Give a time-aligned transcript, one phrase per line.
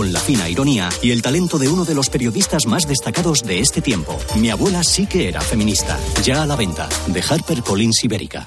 [0.00, 3.60] con la fina ironía y el talento de uno de los periodistas más destacados de
[3.60, 4.18] este tiempo.
[4.36, 5.98] Mi abuela sí que era feminista.
[6.24, 8.46] Ya a la venta, de Harper Collins Ibérica.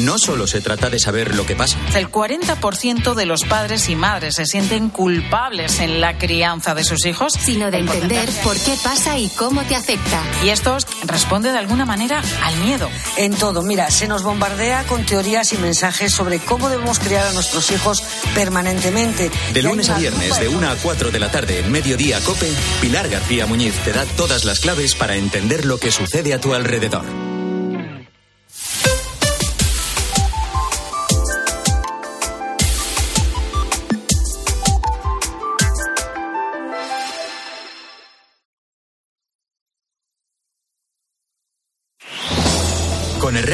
[0.00, 1.78] No solo se trata de saber lo que pasa.
[1.94, 7.06] El 40% de los padres y madres se sienten culpables en la crianza de sus
[7.06, 10.22] hijos, sino de entender por qué pasa y cómo te afecta.
[10.44, 12.88] Y esto responde de alguna manera al miedo.
[13.16, 17.32] En todo, mira, se nos bombardea con teorías y mensajes sobre cómo debemos criar a
[17.32, 18.02] nuestros hijos
[18.34, 19.30] permanentemente.
[19.52, 23.08] De lunes a viernes, de 1 a 4 de la tarde, en mediodía Cope, Pilar
[23.08, 27.33] García Muñiz te da todas las claves para entender lo que sucede a tu alrededor.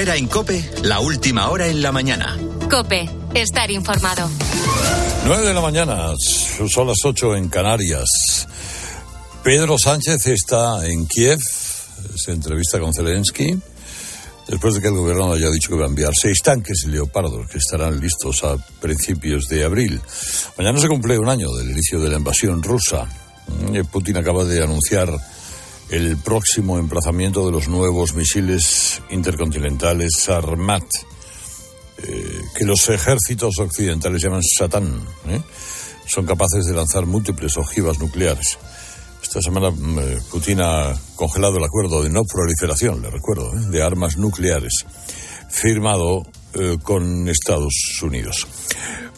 [0.00, 2.34] Herrera en Cope, la última hora en la mañana.
[2.70, 4.30] Cope, estar informado.
[5.26, 8.48] 9 de la mañana, son las 8 en Canarias.
[9.44, 11.38] Pedro Sánchez está en Kiev,
[12.16, 13.58] se entrevista con Zelensky,
[14.48, 17.58] después de que el gobierno haya dicho que va a enviar seis tanques leopardos que
[17.58, 20.00] estarán listos a principios de abril.
[20.56, 23.06] Mañana se cumple un año del inicio de la invasión rusa.
[23.92, 25.10] Putin acaba de anunciar
[25.90, 30.84] el próximo emplazamiento de los nuevos misiles intercontinentales Sarmat,
[31.98, 35.04] eh, que los ejércitos occidentales llaman Satán.
[35.28, 35.40] ¿eh?
[36.06, 38.58] Son capaces de lanzar múltiples ojivas nucleares.
[39.20, 43.82] Esta semana mm, eh, Putin ha congelado el acuerdo de no proliferación, le recuerdo, de
[43.82, 44.86] armas nucleares,
[45.48, 46.22] firmado
[46.82, 48.46] con Estados Unidos.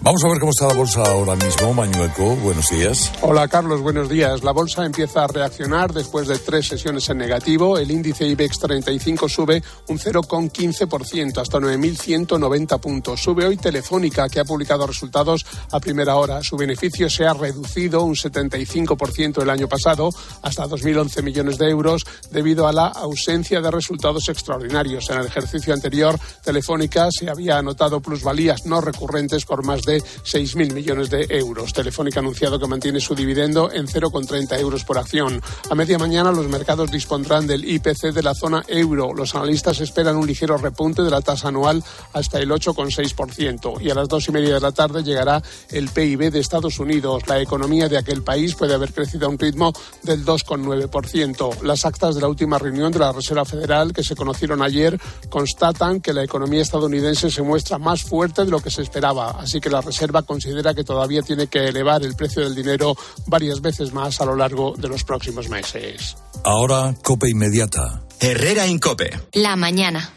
[0.05, 1.73] Vamos a ver cómo está la bolsa ahora mismo.
[1.73, 3.13] Mañueco, buenos días.
[3.21, 4.43] Hola Carlos, buenos días.
[4.43, 7.79] La bolsa empieza a reaccionar después de tres sesiones en negativo.
[7.79, 13.23] El índice IBEX 35 sube un 0,15% hasta 9.190 puntos.
[13.23, 16.43] Sube hoy Telefónica, que ha publicado resultados a primera hora.
[16.43, 20.11] Su beneficio se ha reducido un 75% el año pasado
[20.43, 22.03] hasta 2.011 millones de euros
[22.33, 25.09] debido a la ausencia de resultados extraordinarios.
[25.11, 30.73] En el ejercicio anterior, Telefónica se había anotado plusvalías no recurrentes por más de 6.000
[30.73, 31.73] millones de euros.
[31.73, 35.41] Telefónica ha anunciado que mantiene su dividendo en 0,30 euros por acción.
[35.71, 39.13] A media mañana los mercados dispondrán del IPC de la zona euro.
[39.15, 43.81] Los analistas esperan un ligero repunte de la tasa anual hasta el 8,6%.
[43.81, 47.25] Y a las dos y media de la tarde llegará el PIB de Estados Unidos.
[47.27, 49.73] La economía de aquel país puede haber crecido a un ritmo
[50.03, 51.63] del 2,9%.
[51.63, 56.01] Las actas de la última reunión de la Reserva Federal que se conocieron ayer constatan
[56.01, 59.31] que la economía estadounidense se muestra más fuerte de lo que se esperaba.
[59.39, 62.97] Así que la Reserva considera que todavía tiene que elevar el precio del dinero
[63.27, 66.17] varias veces más a lo largo de los próximos meses.
[66.45, 68.03] Ahora, Cope Inmediata.
[68.21, 69.11] Herrera Incope.
[69.33, 70.13] La mañana.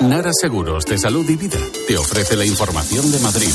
[0.00, 3.52] Nara Seguros de Salud y Vida te ofrece la información de Madrid.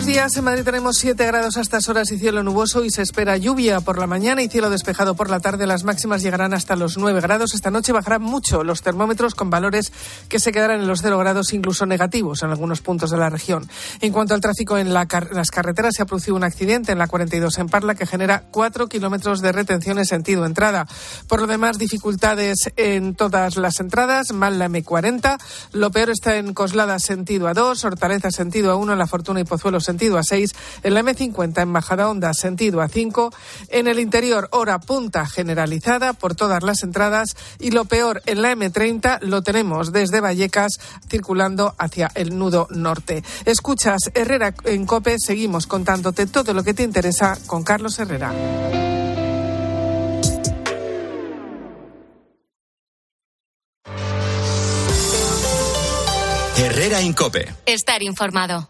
[0.00, 0.36] Buenos días.
[0.38, 3.82] En Madrid tenemos 7 grados a estas horas y cielo nuboso y se espera lluvia
[3.82, 5.66] por la mañana y cielo despejado por la tarde.
[5.66, 7.52] Las máximas llegarán hasta los 9 grados.
[7.52, 9.92] Esta noche bajarán mucho los termómetros con valores
[10.30, 13.68] que se quedarán en los 0 grados, incluso negativos en algunos puntos de la región.
[14.00, 17.58] En cuanto al tráfico en las carreteras, se ha producido un accidente en la 42
[17.58, 20.86] en Parla que genera 4 kilómetros de retención en sentido entrada.
[21.28, 24.32] Por lo demás, dificultades en todas las entradas.
[24.32, 25.38] Mal la M40.
[25.72, 30.18] Lo peor está en Coslada sentido A2, Hortaleza sentido A1, La Fortuna y Pozuelo sentido
[30.18, 33.34] A6, en la M50 en Bajada Onda sentido A5,
[33.70, 38.54] en el interior hora punta generalizada por todas las entradas y lo peor en la
[38.54, 40.78] M30 lo tenemos desde Vallecas
[41.08, 43.24] circulando hacia el nudo norte.
[43.44, 48.32] Escuchas Herrera en Cope, seguimos contándote todo lo que te interesa con Carlos Herrera.
[56.56, 57.54] Herrera Incope.
[57.66, 58.68] Estar informado.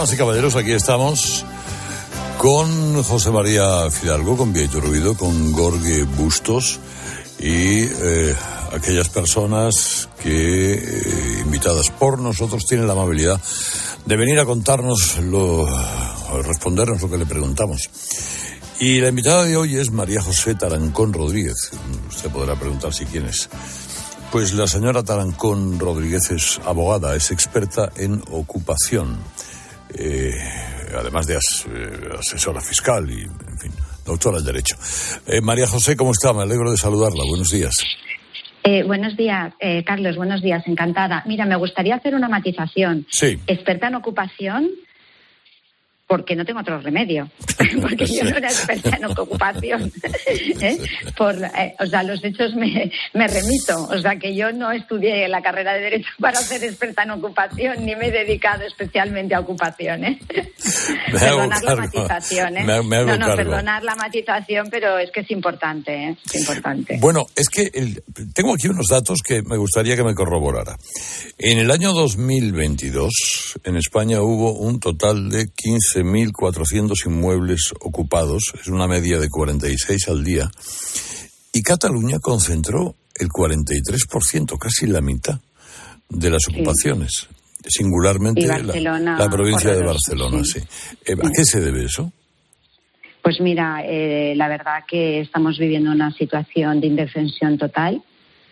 [0.00, 1.44] Damas y caballeros, aquí estamos
[2.38, 6.80] con José María Fidalgo, con Vieto Ruido, con Gorge Bustos
[7.38, 8.34] y eh,
[8.72, 13.38] aquellas personas que, eh, invitadas por nosotros, tienen la amabilidad
[14.06, 17.90] de venir a contarnos, lo, a respondernos lo que le preguntamos.
[18.78, 21.72] Y la invitada de hoy es María José Tarancón Rodríguez.
[22.08, 23.50] Usted podrá preguntar si quién es.
[24.32, 29.18] Pues la señora Tarancón Rodríguez es abogada, es experta en ocupación.
[29.98, 30.34] Eh,
[30.98, 33.72] además de asesora fiscal y, en fin,
[34.04, 34.76] doctora en Derecho.
[35.42, 36.32] María José, ¿cómo está?
[36.32, 37.22] Me alegro de saludarla.
[37.28, 37.74] Buenos días.
[38.86, 39.52] buenos días,
[39.86, 40.16] Carlos.
[40.16, 41.22] Buenos días, encantada.
[41.26, 43.06] Mira, me gustaría hacer una matización.
[43.10, 43.38] Sí.
[43.46, 44.70] Experta en ocupación
[46.10, 47.30] porque no tengo otro remedio,
[47.80, 49.92] porque yo no era experta en ocupación.
[50.26, 50.76] ¿eh?
[51.16, 53.84] Por, eh, o sea, los hechos me, me, remito.
[53.84, 57.86] O sea, que yo no estudié la carrera de Derecho para ser experta en ocupación,
[57.86, 60.02] ni me he dedicado especialmente a ocupación.
[60.04, 60.18] ¿eh?
[61.12, 62.56] perdonar la matización.
[62.56, 62.64] ¿eh?
[62.64, 65.94] Me, no, no, perdonar la matización, pero es que es importante.
[65.94, 66.16] ¿eh?
[66.26, 66.98] Es importante.
[67.00, 67.70] Bueno, es que
[68.34, 70.76] tengo aquí unos datos que me gustaría que me corroborara.
[71.38, 78.68] En el año 2022, en España hubo un total de 15 1.400 inmuebles ocupados, es
[78.68, 80.50] una media de 46 al día,
[81.52, 85.40] y Cataluña concentró el 43%, casi la mitad
[86.08, 87.28] de las ocupaciones,
[87.66, 90.42] singularmente la, provincia de Barcelona.
[90.44, 90.60] Sí.
[91.06, 92.12] Eh, ¿A qué se debe eso?
[93.22, 98.02] Pues mira, eh, la verdad que estamos viviendo una situación de indefensión total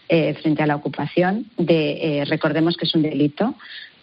[0.08, 1.46] eh, frente a la ocupación.
[1.56, 3.54] De, recordemos que es un delito.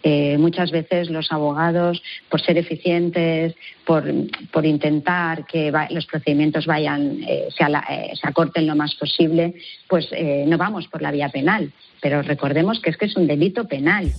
[0.08, 4.04] Eh, muchas veces los abogados, por ser eficientes, por,
[4.52, 9.54] por intentar que los procedimientos vayan, eh, eh, se, acorten lo más posible,
[9.88, 10.08] pues
[10.46, 11.72] no vamos por la vía penal.
[12.00, 14.12] Pero recordemos que es que es un delito penal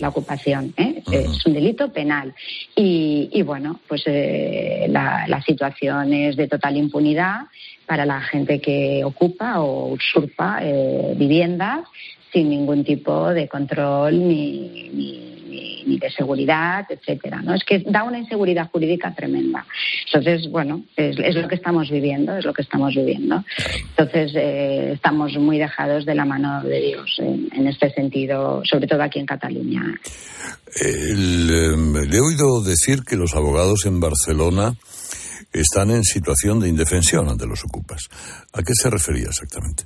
[0.00, 0.74] la ocupación.
[0.76, 2.34] Es un delito penal.
[2.74, 7.42] Y, bueno, pues la, la, situación es de total impunidad
[7.86, 10.60] para la gente que ocupa o usurpa
[11.14, 11.84] viviendas
[12.32, 17.40] sin ningún tipo de control ni, ni, de seguridad, etcétera.
[17.42, 17.54] ¿no?
[17.54, 19.66] Es que da una inseguridad jurídica tremenda.
[20.06, 23.42] Entonces, bueno, es, lo que estamos viviendo, es lo que estamos viviendo.
[23.90, 29.02] Entonces, eh, estamos muy dejados de la mano de Dios en, este sentido, sobre todo
[29.02, 29.82] aquí en Cataluña.
[30.80, 34.74] Em, le he oído decir que los abogados en Barcelona
[35.52, 38.08] están en situación de indefensión ante los ocupas.
[38.52, 39.84] ¿A qué se refería exactamente?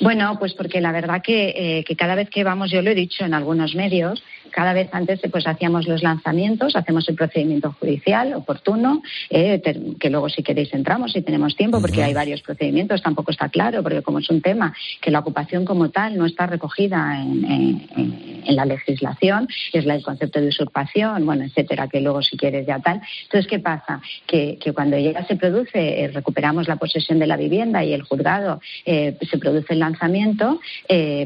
[0.00, 2.94] Bueno, pues porque la verdad que, eh, que, cada vez que vamos, yo lo he
[2.94, 8.34] dicho en algunos medios, cada vez antes pues hacíamos los lanzamientos, hacemos el procedimiento judicial
[8.34, 9.60] oportuno, eh,
[9.98, 13.82] que luego si queréis entramos si tenemos tiempo, porque hay varios procedimientos, tampoco está claro,
[13.82, 17.86] porque como es un tema que la ocupación como tal no está recogida en,
[18.46, 23.00] la legislación, es el concepto de usurpación, bueno, etcétera, que luego si quieres ya tal.
[23.24, 24.00] Entonces, ¿qué pasa?
[24.26, 28.60] Que, cuando ya se produce, eh, recuperamos la posesión de la vivienda y el juzgado
[28.84, 30.60] eh, se produce el lanzamiento,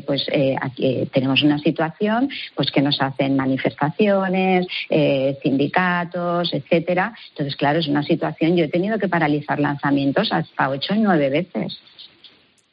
[0.06, 0.26] pues
[0.60, 7.14] aquí tenemos una situación pues que nos hace hacen manifestaciones, eh, sindicatos, etcétera.
[7.30, 8.56] Entonces, claro, es una situación.
[8.56, 11.78] Yo he tenido que paralizar lanzamientos hasta ocho y nueve veces.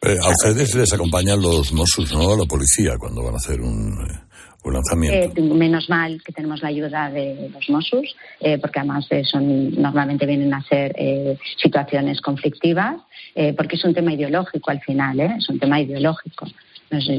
[0.02, 2.38] Eh, a ustedes les acompañan los Mossos, ¿no?
[2.38, 5.42] La policía cuando van a hacer un, eh, lanzamiento.
[5.42, 8.16] menos mal que tenemos la ayuda de los Mossos,
[8.62, 10.94] porque además son, normalmente vienen a ser
[11.62, 12.98] situaciones conflictivas,
[13.56, 16.48] porque es un tema ideológico al final, es un tema ideológico.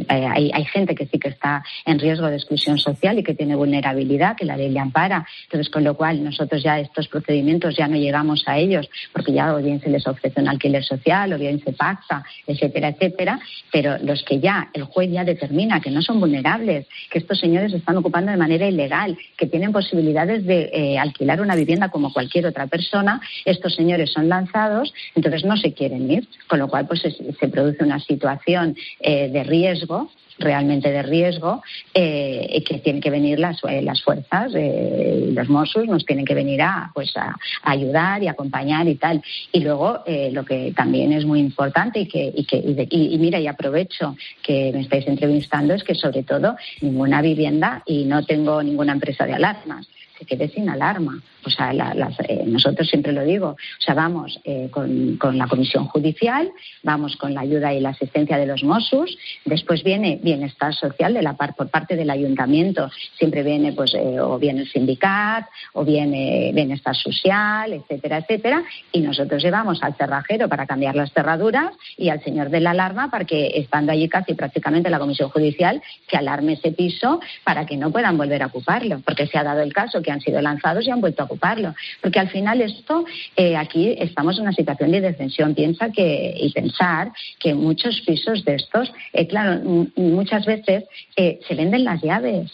[0.08, 3.54] Hay, hay, gente que sí que está en riesgo de exclusión social y que tiene
[3.54, 5.26] vulnerabilidad, que la ley le ampara.
[5.44, 9.54] Entonces, con lo cual, nosotros ya estos procedimientos ya no llegamos a ellos, porque ya
[9.54, 13.40] o bien se les ofrece un alquiler social, o bien se pacta, etcétera, etcétera.
[13.70, 17.72] Pero los que ya, el juez ya determina que no son vulnerables, que estos señores
[17.74, 22.46] están ocupando de manera ilegal, que tienen posibilidades de eh, alquilar una vivienda como cualquier
[22.46, 26.26] otra persona, estos señores son lanzados, entonces no se quieren ir.
[26.46, 31.62] Con lo cual, pues se, produce una situación eh, de riesgo riesgo realmente de riesgo
[31.92, 36.34] eh, que tienen que venir las, eh, las fuerzas eh, los Mossos nos tienen que
[36.34, 39.22] venir a pues a, ayudar y acompañar y tal.
[39.52, 42.56] Y luego eh, lo que también es muy importante y que y que
[42.90, 48.04] y, mira y aprovecho que me estáis entrevistando es que sobre todo ninguna vivienda y
[48.04, 49.88] no tengo ninguna empresa de alarmas
[50.18, 51.22] se quede sin alarma.
[51.44, 56.50] O sea, eh, nosotros siempre lo digo, o sea, vamos eh, con, la comisión judicial,
[56.82, 61.22] vamos con la ayuda y la asistencia de los Mossos, después viene bienestar social de
[61.22, 66.50] la por parte del ayuntamiento, siempre viene pues eh, o bien el sindicato, o viene
[66.52, 72.22] bienestar social, etcétera, etcétera, y nosotros llevamos al cerrajero para cambiar las cerraduras y al
[72.22, 76.54] señor de la alarma para que estando allí casi prácticamente la comisión judicial que alarme
[76.54, 80.02] ese piso para que no puedan volver a ocuparlo, porque se ha dado el caso
[80.02, 81.74] que han sido lanzados y han vuelto a ocuparlo.
[82.00, 83.04] Porque al final esto,
[83.36, 85.54] eh, aquí estamos en una situación de defensión.
[85.54, 89.60] Piensa que, y pensar que muchos pisos de estos, eh, claro,
[89.96, 90.84] muchas veces
[91.16, 92.50] eh, se venden las llaves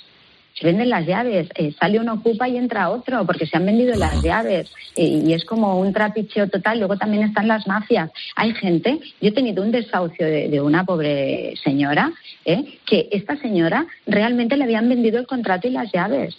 [0.56, 1.48] se venden las llaves,
[1.80, 5.80] sale uno ocupa y entra otro, porque se han vendido las llaves y es como
[5.80, 6.78] un trapicheo total.
[6.78, 8.12] Luego también están las mafias.
[8.36, 12.12] Hay gente, yo he tenido un desahucio de, de una pobre señora,
[12.44, 16.36] que esta señora realmente le habían vendido el contrato y las llaves.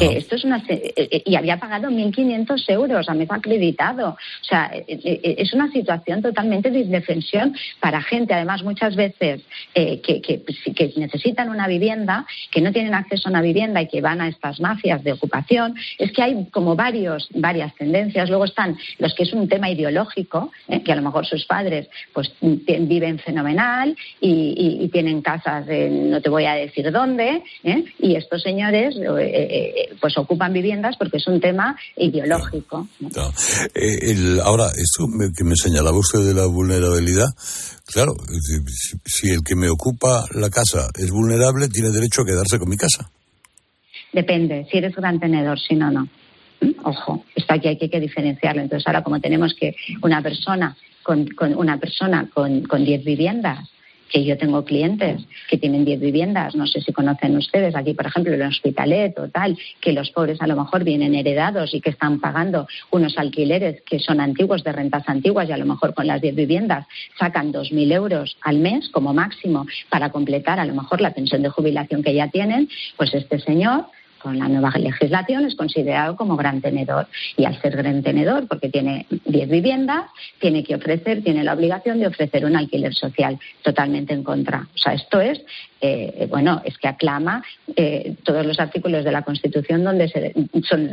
[0.00, 0.58] Esto es una.
[0.68, 4.10] Eh, eh, y había pagado 1.500 euros a mes acreditado.
[4.10, 9.42] O sea, eh, es una situación totalmente de indefensión para gente, además, muchas veces
[9.74, 14.00] que, pues, que, necesitan una vivienda, que no tienen acceso a una vivienda y que
[14.00, 15.74] van a estas mafias de ocupación.
[15.98, 18.28] Es que hay como varios, varias tendencias.
[18.28, 20.50] Luego están los que es un tema ideológico,
[20.84, 26.44] que a lo mejor sus padres pues viven fenomenal y, tienen casas, no te voy
[26.44, 27.42] a decir dónde,
[27.98, 28.96] y estos señores
[30.00, 32.88] pues ocupan viviendas porque es un tema ideológico.
[33.74, 37.28] Eh, ahora, esto que me señalaba usted de la vulnerabilidad,
[37.86, 38.14] claro,
[39.04, 42.76] si, el que me ocupa la casa es vulnerable, tiene derecho a quedarse con mi
[42.76, 43.10] casa.
[44.12, 46.08] Depende, si eres gran tenedor, si no, no.
[46.60, 46.72] ¿Mm?
[46.84, 48.62] Ojo, esto aquí hay que, diferenciarlo.
[48.62, 53.68] Entonces ahora como tenemos que una persona con, una persona con, con 10 viviendas
[54.12, 58.06] que yo tengo clientes que tienen 10 viviendas, no sé si conocen ustedes, aquí por
[58.06, 61.90] ejemplo el Hospitalet o tal, que los pobres a lo mejor vienen heredados y que
[61.90, 66.06] están pagando unos alquileres que son antiguos, de rentas antiguas y a lo mejor con
[66.06, 66.86] las 10 viviendas
[67.18, 71.48] sacan 2.000 euros al mes como máximo para completar a lo mejor la pensión de
[71.48, 73.86] jubilación que ya tienen, pues este señor
[74.22, 77.06] con la nueva legislación es considerado como gran tenedor.
[77.36, 80.04] Y al ser gran tenedor, porque tiene 10 viviendas,
[80.40, 84.68] tiene que ofrecer, tiene la obligación de ofrecer un alquiler social totalmente en contra.
[84.74, 85.40] O sea, esto es,
[85.80, 87.42] eh, bueno, es que aclama
[87.74, 90.32] eh, todos los artículos de la Constitución donde se,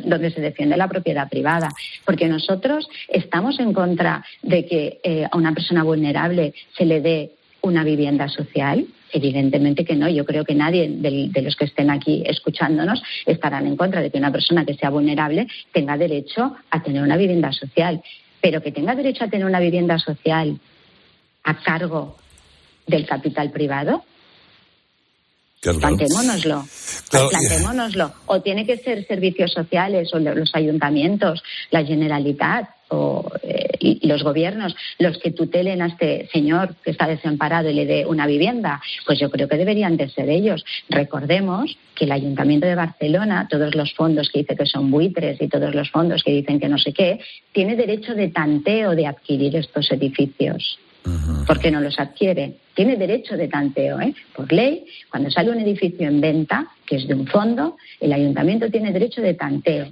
[0.03, 1.69] donde se defiende la propiedad privada.
[2.05, 7.31] Porque nosotros estamos en contra de que eh, a una persona vulnerable se le dé
[7.61, 8.85] una vivienda social.
[9.11, 10.09] Evidentemente que no.
[10.09, 14.17] Yo creo que nadie de, los que estén aquí escuchándonos estarán en contra de que
[14.17, 18.01] una persona que sea vulnerable tenga derecho a tener una vivienda social.
[18.41, 20.59] Pero que tenga derecho a tener una vivienda social
[21.43, 22.17] a cargo
[22.87, 24.03] del capital privado,
[25.61, 26.63] Plantémonoslo.
[27.11, 28.13] plantémonoslo.
[28.27, 34.75] O tiene que ser servicios sociales o los ayuntamientos, la Generalitat o eh, los gobiernos
[34.97, 39.19] los que tutelen a este señor que está desamparado y le dé una vivienda, pues
[39.19, 40.65] yo creo que deberían de ser ellos.
[40.89, 45.47] Recordemos que el Ayuntamiento de Barcelona, todos los fondos que dice que son buitres y
[45.47, 47.19] todos los fondos que dicen que no sé qué,
[47.51, 50.79] tiene derecho de tanteo de adquirir estos edificios
[51.47, 52.57] porque no los adquiere.
[52.73, 54.13] Tiene derecho de tanteo, ¿eh?
[54.35, 54.85] por ley.
[55.09, 59.21] Cuando sale un edificio en venta, que es de un fondo, el ayuntamiento tiene derecho
[59.21, 59.87] de tanteo,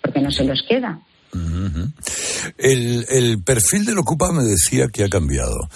[0.00, 1.00] porque no se los queda.
[2.58, 5.68] El, perfil del Ocupa me decía que ha cambiado.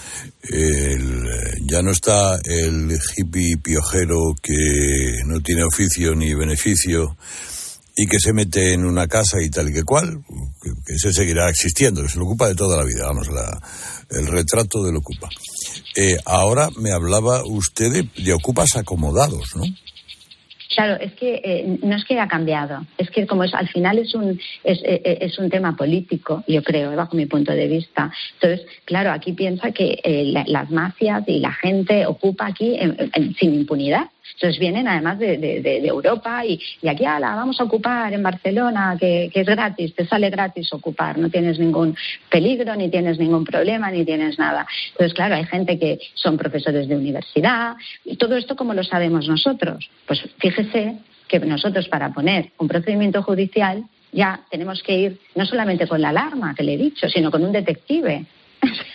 [1.62, 7.16] ya no está el hippie piojero que no tiene oficio ni beneficio
[7.98, 10.22] y que se mete en una casa y tal y que cual,
[10.62, 13.58] que, ese seguirá existiendo, que se lo ocupa de toda la vida, vamos, la,
[14.10, 15.30] el retrato del ocupa.
[15.96, 19.64] Eh, ahora me hablaba usted de, ocupas acomodados, ¿no?
[20.74, 23.98] Claro, es que eh, no es que haya cambiado, es que como es al final
[23.98, 28.12] es un es, eh, es un tema político, yo creo, bajo mi punto de vista.
[28.34, 30.00] Entonces, claro, aquí piensa que
[30.46, 32.78] las mafias y la gente ocupa aquí
[33.38, 38.96] sin impunidad entonces vienen además de, Europa y, aquí la vamos a ocupar en Barcelona,
[38.98, 41.96] que, es gratis, te sale gratis ocupar, no tienes ningún
[42.30, 44.66] peligro, ni tienes ningún problema, ni tienes nada.
[44.92, 49.28] Entonces, claro, hay gente que son profesores de universidad y todo esto como lo sabemos
[49.28, 49.88] nosotros.
[50.06, 55.86] Pues fíjese que nosotros para poner un procedimiento judicial ya tenemos que ir no solamente
[55.86, 58.24] con la alarma que le he dicho, sino con un detective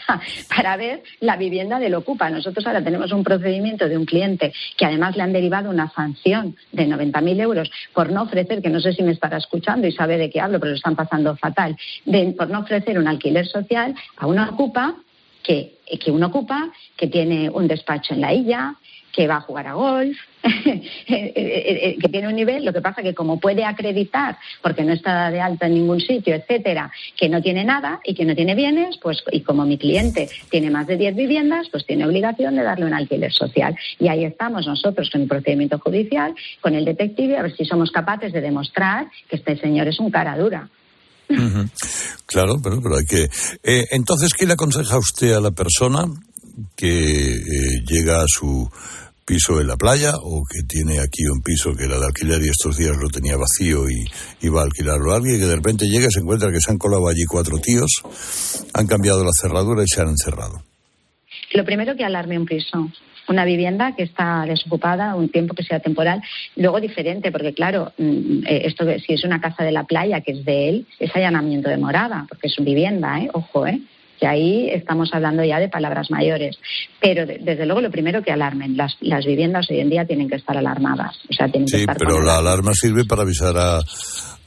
[0.56, 2.30] para ver la vivienda del ocupa.
[2.30, 6.56] Nosotros ahora tenemos un procedimiento de un cliente que además le han derivado una sanción
[6.72, 10.18] de 90.000 euros por no ofrecer, que no sé si me estará escuchando y sabe
[10.18, 11.78] de qué hablo, pero lo están pasando fatal,
[12.38, 14.96] por no ofrecer un alquiler social a una ocupa
[15.44, 18.76] que, que uno ocupa, que tiene un despacho en la isla,
[19.12, 22.82] que va a jugar a golf, eh, eh, eh, que tiene un nivel, lo que
[22.82, 27.30] pasa que como puede acreditar, porque no está de alta en ningún sitio, etcétera, que
[27.30, 30.88] no tiene nada y que no tiene bienes, pues y como mi cliente tiene más
[30.88, 33.76] de 10 viviendas, pues tiene obligación de darle un alquiler social.
[34.00, 37.92] Y ahí estamos nosotros con el procedimiento judicial, con el detective, a ver si somos
[37.92, 40.70] capaces de demostrar que este señor es un cara dura.
[42.26, 43.30] Claro, pero, pero hay que.
[43.92, 46.06] entonces, ¿qué le aconseja usted a la persona
[46.76, 47.40] que
[47.86, 48.70] llega a su
[49.32, 52.50] piso en la playa o que tiene aquí un piso que era de alquiler y
[52.50, 54.04] estos días lo tenía vacío y
[54.46, 56.78] iba a alquilarlo a alguien que de repente llega y se encuentra que se han
[56.78, 58.04] colado allí cuatro tíos,
[58.74, 60.62] han cambiado la cerradura y se han encerrado.
[61.54, 62.92] Lo primero que alarme un piso,
[63.30, 66.22] una vivienda que está desocupada un tiempo que sea temporal,
[66.58, 70.34] luego diferente, porque claro, mm, eh, esto si es una casa de la playa que
[70.34, 73.30] es de él, es allanamiento de morada, porque es su vivienda, ¿eh?
[73.32, 73.80] ojo, ¿eh?
[74.22, 76.56] Que ahí estamos hablando ya de palabras mayores.
[77.02, 80.36] Pero desde luego lo primero que alarmen, las, las viviendas hoy en día tienen que
[80.36, 81.18] estar alarmadas.
[81.28, 83.80] O sea, tienen sí, que estar pero la alarma sirve para avisar a,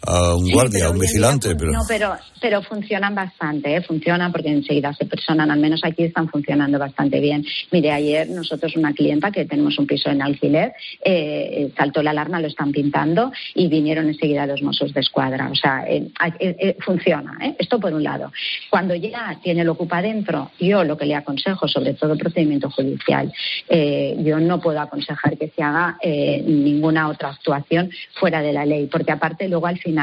[0.07, 1.55] a un guardia, a un vigilante.
[1.57, 1.73] Pero...
[1.73, 3.83] No, pero, pero funcionan bastante, ¿eh?
[3.83, 7.45] funcionan porque enseguida se personan, al menos aquí están funcionando bastante bien.
[7.71, 10.73] Mire, ayer nosotros una clienta que tenemos un piso en alquiler,
[11.05, 15.49] eh, saltó la alarma, lo están pintando y vinieron enseguida los mozos de escuadra.
[15.51, 16.09] O sea, eh,
[16.41, 17.39] eh, eh funciona.
[17.43, 17.57] ¿eh?
[17.59, 18.33] Esto por un lado.
[18.71, 23.33] Cuando ya tiene el ocupa dentro, yo lo que le aconsejo, sobre todo procedimiento judicial,
[23.69, 25.99] eh, yo no puedo aconsejar que se haga
[26.47, 29.94] ninguna otra actuación fuera de la ley, porque aparte luego al final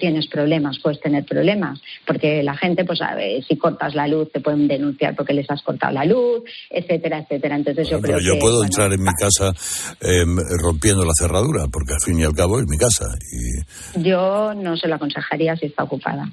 [0.00, 4.30] tienes problemas, puedes tener problemas, porque la gente, pues a ver, si cortas la luz
[4.32, 7.56] te pueden denunciar porque les has cortado la luz, etcétera, etcétera.
[7.56, 9.52] Entonces yo creo yo que, puedo bueno, entrar en mi casa
[10.00, 10.24] eh,
[10.62, 13.06] rompiendo la cerradura, porque al fin y al cabo es mi casa.
[13.32, 14.02] Y...
[14.02, 16.30] Yo no se lo aconsejaría si está ocupada.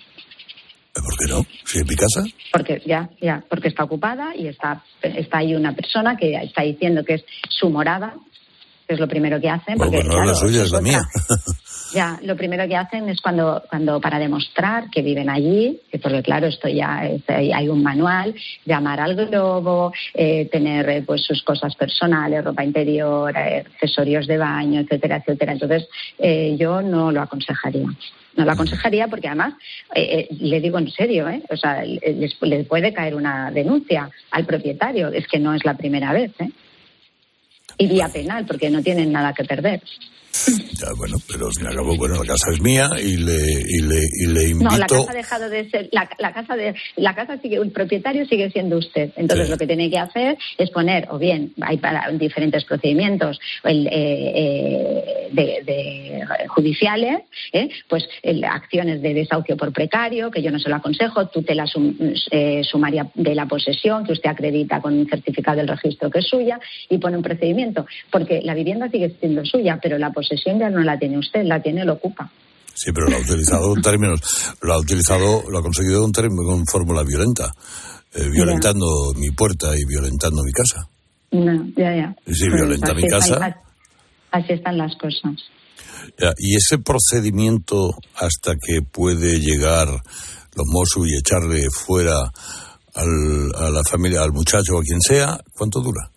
[0.93, 1.45] ¿Por qué no?
[1.65, 2.23] ¿Si es mi casa?
[2.53, 7.03] Porque ya, ya, porque está ocupada y está, está ahí una persona que está diciendo
[7.03, 8.15] que es su morada,
[8.87, 9.77] que es lo primero que hacen.
[9.77, 11.01] Bueno, Porque, no es la claro, suya, es la mía.
[11.95, 16.21] Ya, lo primero que hacen es cuando, cuando para demostrar que viven allí, que porque
[16.21, 18.35] claro, esto ya es- hay un manual,
[18.65, 24.37] llamar al globo, eh, tener eh, pues sus cosas personales, ropa interior, eh, accesorios de
[24.37, 25.53] baño, etcétera, etcétera.
[25.53, 25.87] Entonces,
[26.59, 27.87] yo no lo aconsejaría.
[28.35, 29.53] No lo aconsejaría porque además,
[29.95, 31.41] eh, le digo en serio, ¿eh?
[31.49, 35.07] o sea, le, les- le puede caer una denuncia al propietario.
[35.13, 36.49] Es que no es la primera vez, ¿eh?
[37.77, 39.81] Y penal, porque no tienen nada que perder.
[40.74, 43.34] Ya, bueno, pero al fin y al cabo, bueno, la casa es mía y le,
[43.36, 44.70] y le, y le invito...
[44.70, 47.72] No, la casa ha dejado de ser, la, la casa de, la casa sigue, el
[47.72, 49.12] propietario sigue siendo usted.
[49.15, 49.51] Entonces Sí.
[49.51, 53.92] lo que tiene que hacer es poner, o bien, hay para diferentes procedimientos el, eh,
[54.36, 57.22] eh, de, de judiciales,
[57.54, 57.70] ¿eh?
[57.88, 61.96] pues el- acciones de desahucio por precario, que yo no se lo aconsejo, tutela sum,
[62.32, 66.27] eh, sumaria de la posesión, que usted acredita con un certificado del registro que es
[66.27, 70.25] suya, y pone un procedimiento, porque la vivienda sigue siendo suya, pero la posesión
[70.60, 72.32] ya no la tiene usted, la tiene el ocupa.
[72.74, 74.20] Sí, pero lo ha utilizado en términos,
[74.62, 77.51] lo ha utilizado, lo ha conseguido en términos, con fórmula violenta,
[78.13, 80.88] eh, violentando mi puerta y violentando mi casa.
[81.32, 82.15] No, ya, ya.
[82.26, 83.56] Pues violenta así mi casa- así-
[84.32, 85.34] así están las cosas.
[86.19, 92.15] Ya, y ese procedimiento hasta que puede llegar los Mossos y echarle fuera
[92.93, 96.10] al, a la familia, al muchacho o a quien sea, ¿cuánto dura?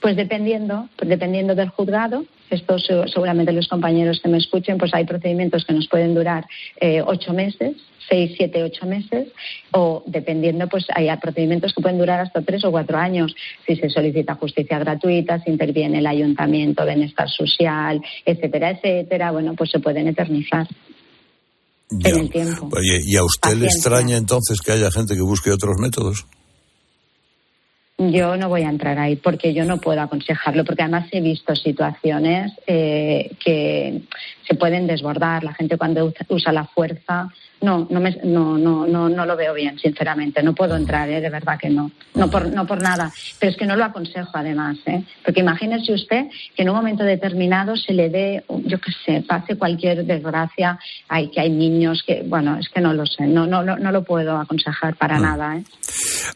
[0.00, 4.94] Pues dependiendo, pues dependiendo del juzgado, esto se- seguramente los compañeros que me escuchen, pues
[4.94, 6.46] hay procedimientos que nos pueden durar
[6.80, 7.76] eh, ocho meses,
[8.08, 9.28] seis, siete, ocho meses,
[9.72, 13.34] o dependiendo, pues hay procedimientos que pueden durar hasta tres o cuatro años.
[13.66, 19.70] Si se solicita justicia gratuita, si interviene el ayuntamiento, bienestar social, etcétera, etcétera, bueno, pues
[19.70, 20.68] se pueden eternizar
[21.90, 22.10] Ya.
[22.10, 22.68] en el tiempo.
[22.76, 26.26] Oye, ¿y a usted le extraña entonces que haya gente que busque otros métodos?
[27.98, 31.56] Yo no voy a entrar ahí porque yo no puedo aconsejarlo, porque además he visto
[31.56, 34.02] situaciones eh, que
[34.46, 35.42] se pueden desbordar.
[35.42, 37.28] La gente cuando usa- usa la fuerza,
[37.66, 40.42] no, no, me, no, no, no, no lo veo bien, sinceramente.
[40.42, 41.20] No puedo entrar, ¿eh?
[41.20, 41.90] de verdad que no.
[42.14, 43.12] No por, no por nada.
[43.38, 45.02] Pero es que no lo aconsejo además, ¿eh?
[45.24, 49.56] porque imagínese usted que en un momento determinado se le dé, yo qué sé, pase
[49.56, 53.62] cualquier desgracia, hay que hay niños que, bueno, es que no lo sé, no, no,
[53.62, 55.56] no, no lo puedo aconsejar para nada.
[55.56, 55.64] ¿eh?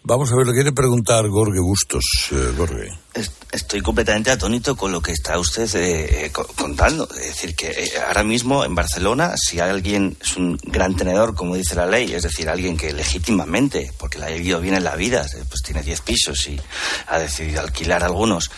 [0.03, 2.89] Vamos a ver, le quiere preguntar Gorge Bustos, eh, Gorge.
[3.15, 7.09] Es- Estoy completamente atónito con lo que está usted eh, eh, co- contando.
[7.11, 11.55] Es decir, que eh, ahora mismo en Barcelona, si alguien es un gran tenedor, como
[11.55, 14.97] dice la ley, es decir, alguien que legítimamente, porque la ha vivido bien en la
[14.97, 16.61] vida, eh, pues tiene 10 pisos y
[17.09, 18.51] ha decidido alquilar algunos,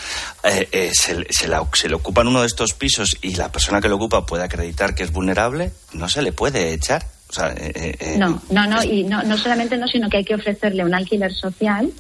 [0.45, 3.89] eh, eh, se, se se le ocupan uno de estos pisos y la persona que
[3.89, 7.07] lo ocupa puede acreditar que es vulnerable, no se le puede echar.
[7.33, 10.19] O sea, eh, eh, eh, No, no, no, y no, no solamente no, sino que
[10.19, 11.91] hay que ofrecerle un alquiler social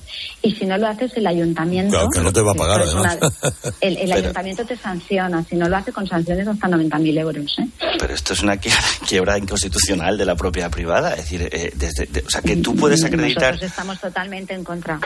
[0.42, 1.90] y si no lo haces el ayuntamiento.
[1.96, 3.16] Claro, que no te va a pagar, además.
[3.18, 7.56] una- el ayuntamiento te sanciona, si no lo hace con sanciones hasta 90.000 euros.
[7.60, 7.66] ¿eh?
[7.98, 8.56] Pero esto es una
[9.08, 11.12] quiebra, inconstitucional de la propia privada.
[11.14, 14.64] Es decir, eh, desde, de- o sea, que tú puedes acreditar, Nosotros estamos totalmente en
[14.64, 15.00] contra.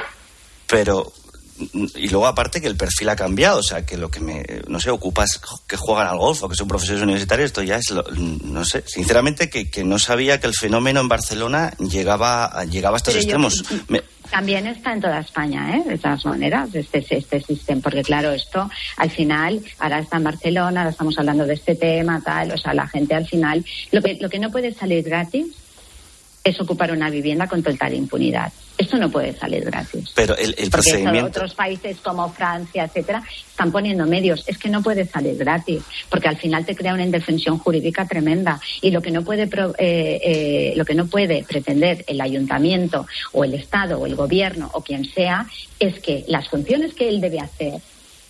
[0.66, 1.12] pero.
[1.58, 3.58] Y luego, aparte, que el perfil ha cambiado.
[3.58, 4.44] O sea, que lo que me.
[4.68, 7.90] No sé, ocupas que juegan al golf o que son profesores universitarios, esto ya es.
[7.90, 8.84] lo- no sé.
[8.86, 13.22] Sinceramente, que, que no sabía que el fenómeno en Barcelona llegaba, llegaba a estos Pero
[13.26, 13.64] yo- extremos.
[13.88, 15.84] Me- También está en toda España, ¿eh?
[15.86, 20.80] de todas maneras, este, este sistema, porque claro, esto al final, ahora está en Barcelona,
[20.80, 24.14] ahora estamos hablando de este tema, tal, o sea, la gente al final, lo que,
[24.20, 25.46] lo que no puede salir gratis
[26.42, 28.52] es ocupar una vivienda con total impunidad.
[28.78, 30.10] Esto no puede salir gratis.
[30.14, 31.26] Pero el, el Porque procedimiento.
[31.28, 34.44] otros países como Francia, etcétera, están poniendo medios.
[34.46, 38.60] Es que no puede salir gratis, porque al final te crea una indefensión jurídica tremenda.
[38.82, 43.06] Y lo que no puede, pro- eh, eh, lo que no puede pretender el ayuntamiento
[43.32, 45.46] o el Estado o el gobierno o quien sea
[45.78, 47.80] es que las funciones que él debe hacer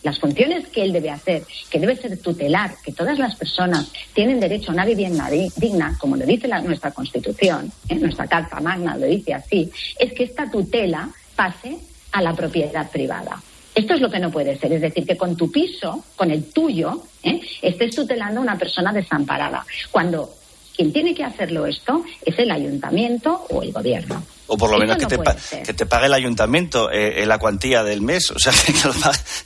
[0.06, 4.40] las funciones que él debe hacer, que debe ser tutelar, que todas las personas tienen
[4.40, 7.96] derecho a una vivienda di- digna, como lo dice nuestra Constitución, ¿eh?
[7.96, 11.76] nuestra Carta Magna lo dice así, es que esta tutela pase
[12.12, 13.42] a la propiedad privada.
[13.74, 16.44] Esto es lo que no puede ser, es decir, que con tu piso, con el
[16.50, 17.40] tuyo, ¿eh?
[17.60, 20.32] estés tutelando a una persona desamparada, cuando
[20.74, 24.22] quien tiene que hacerlo esto es el ayuntamiento o el gobierno.
[24.48, 27.38] O por lo menos que, no te que te pague el ayuntamiento eh, en la
[27.38, 28.30] cuantía del mes.
[28.30, 28.72] O sea, que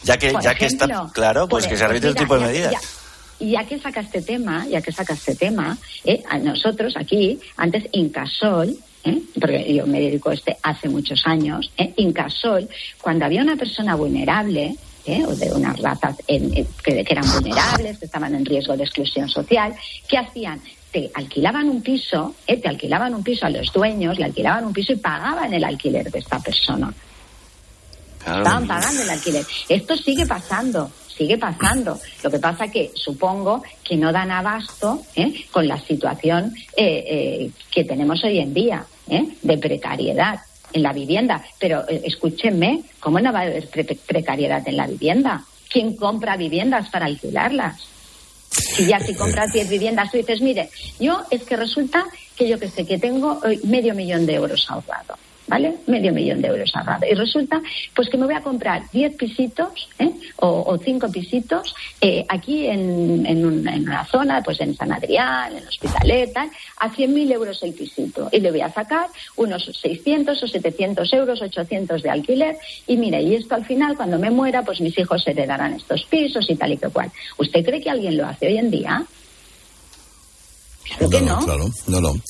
[0.05, 1.11] ya que, Por ya que está.
[1.13, 2.73] Claro, pues que se arbitre este mira, tipo de medidas.
[2.73, 2.81] ya-
[3.47, 6.23] Y ya que saca este tema, ya que saca este tema, ¿eh?
[6.29, 9.19] a nosotros aquí, antes Incasol, ¿eh?
[9.41, 11.95] porque yo me dedico a este hace muchos años, ¿eh?
[11.97, 12.69] Incasol,
[13.01, 15.25] cuando había una persona vulnerable, ¿eh?
[15.27, 18.85] o de unas razas en- eh, que, que eran vulnerables, que estaban en riesgo de
[18.85, 19.75] exclusión social,
[20.07, 20.61] ¿qué hacían?
[20.93, 22.57] Te alquilaban un piso, ¿eh?
[22.57, 26.11] te alquilaban un piso a los dueños, le alquilaban un piso y pagaban el alquiler
[26.11, 26.93] de esta persona.
[28.39, 29.47] Estaban pagando el alquiler.
[29.69, 31.99] Esto sigue pasando, sigue pasando.
[32.23, 35.47] Lo que pasa que supongo que no dan abasto ¿eh?
[35.51, 38.85] con la situación eh, eh, que tenemos hoy en día
[39.43, 40.41] de precariedad
[40.73, 41.43] en la vivienda.
[41.59, 45.45] Pero escúchenme, ¿cómo no va a haber pre- precariedad en la vivienda?
[45.71, 47.81] ¿Quién compra viviendas para alquilarlas?
[48.61, 52.05] Si ya si compras 10 viviendas, tú dices, mire, yo es que resulta
[52.37, 55.17] que yo que sé, que tengo eh, medio millón de euros ahorrado.
[55.51, 55.75] ¿Vale?
[55.89, 57.05] Medio millón de euros ahorrado.
[57.11, 57.61] Y resulta,
[57.95, 60.11] pues que me voy a comprar 10 pisitos, ¿eh?
[60.37, 65.57] o, o 5 pisitos, eh, aquí en, en, un- una zona, pues en San Adrián,
[65.57, 68.29] en Hospitalet, tal, a 100.000 euros el pisito.
[68.31, 72.57] Y le voy a sacar unos 600 o 700 euros, 800 de alquiler.
[72.87, 76.49] Y mire, y esto al final, cuando me muera, pues mis hijos heredarán estos pisos
[76.49, 77.11] y tal y que cual.
[77.39, 79.05] ¿Usted cree que alguien lo hace hoy en día?
[80.99, 81.45] Claro que no.
[81.45, 82.15] Claro, no, no.
[82.15, 82.21] Eh,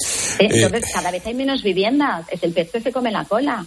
[0.41, 2.27] Eh, Entonces, cada vez hay menos viviendas.
[2.31, 3.65] Es el pez que se come la cola.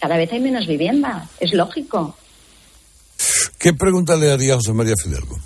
[0.00, 1.28] Cada vez hay menos viviendas.
[1.38, 2.16] Es lógico.
[3.58, 5.38] ¿Qué pregunta le haría a José María Fidalgo?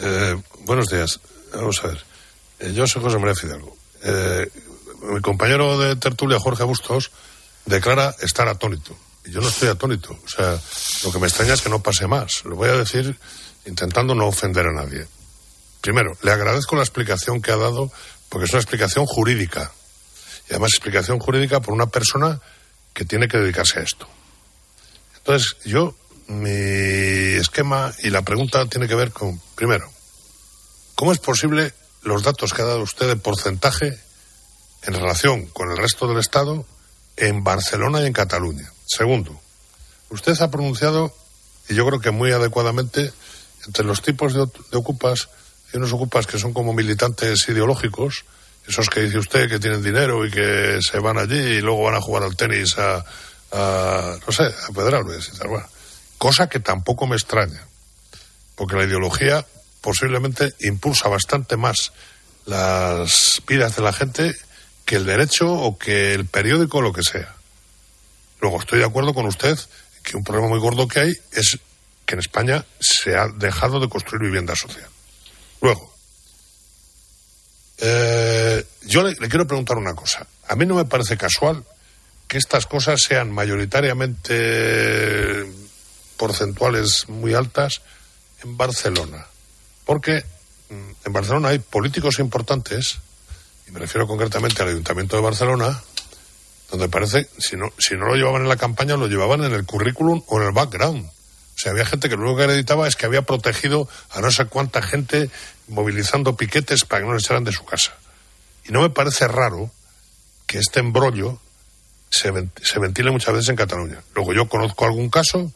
[0.00, 1.18] Eh, buenos días.
[1.54, 2.04] Vamos a ver.
[2.60, 3.76] Eh, yo soy José María Fidalgo.
[4.04, 4.48] Eh,
[5.02, 7.10] mi compañero de tertulia, Jorge Bustos,
[7.66, 8.96] declara estar atónito.
[9.26, 10.16] Y yo no estoy atónito.
[10.24, 10.58] O sea,
[11.04, 12.44] lo que me extraña es que no pase más.
[12.44, 13.16] Lo voy a decir
[13.66, 15.06] intentando no ofender a nadie.
[15.80, 17.90] Primero, le agradezco la explicación que ha dado,
[18.28, 19.72] porque es una explicación jurídica.
[20.48, 22.40] Y además explicación jurídica por una persona
[22.92, 24.08] que tiene que dedicarse a esto.
[25.18, 25.94] Entonces, yo,
[26.26, 29.90] mi esquema y la pregunta tiene que ver con, primero,
[30.94, 33.98] ¿cómo es posible los datos que ha dado usted de porcentaje
[34.82, 36.66] en relación con el resto del Estado
[37.16, 38.72] en Barcelona y en Cataluña?
[38.86, 39.38] Segundo,
[40.10, 41.14] usted ha pronunciado,
[41.68, 43.12] y yo creo que muy adecuadamente,
[43.66, 45.28] entre los tipos de, de ocupas,
[45.72, 48.24] hay unos ocupas que son como militantes ideológicos,
[48.66, 51.94] esos que dice usted que tienen dinero y que se van allí y luego van
[51.94, 53.04] a jugar al tenis a,
[53.52, 55.48] a, no sé, a Pedralbes y tal.
[55.48, 55.66] Bueno,
[56.18, 57.66] cosa que tampoco me extraña,
[58.54, 59.46] porque la ideología
[59.80, 61.92] posiblemente impulsa bastante más
[62.46, 64.34] las vidas de la gente
[64.84, 67.34] que el derecho o que el periódico o lo que sea.
[68.40, 69.58] Luego estoy de acuerdo con usted
[70.02, 71.58] que un problema muy gordo que hay es
[72.06, 74.88] que en España se ha dejado de construir vivienda social.
[75.60, 75.92] Luego,
[77.78, 80.26] eh, yo le, le quiero preguntar una cosa.
[80.48, 81.64] A mí no me parece casual
[82.26, 85.46] que estas cosas sean mayoritariamente
[86.18, 87.80] porcentuales muy altas
[88.44, 89.26] en Barcelona.
[89.84, 90.22] Porque
[90.68, 92.98] mm, en Barcelona hay políticos importantes,
[93.66, 95.82] y me refiero concretamente al Ayuntamiento de Barcelona,
[96.70, 99.64] donde parece, si no, si no lo llevaban en la campaña, lo llevaban en el
[99.64, 101.08] currículum o en el background.
[101.58, 104.30] O sea, había gente que lo único que acreditaba es que había protegido a no
[104.30, 105.28] sé cuánta gente
[105.66, 107.94] movilizando piquetes para que no les echaran de su casa.
[108.64, 109.68] Y no me parece raro
[110.46, 111.40] que este embrollo
[112.10, 114.00] se, se ventile muchas veces en Cataluña.
[114.14, 115.50] Luego yo conozco algún caso,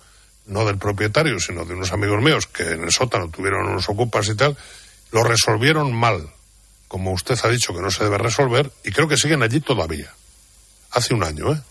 [0.47, 4.27] no del propietario, sino de unos amigos míos que en el sótano tuvieron unos ocupas
[4.27, 4.57] y tal,
[5.12, 6.29] lo resolvieron mal,
[6.88, 10.12] como usted ha dicho que no se debe resolver, y creo que siguen allí todavía.
[10.91, 11.62] Hace un año, ¿eh?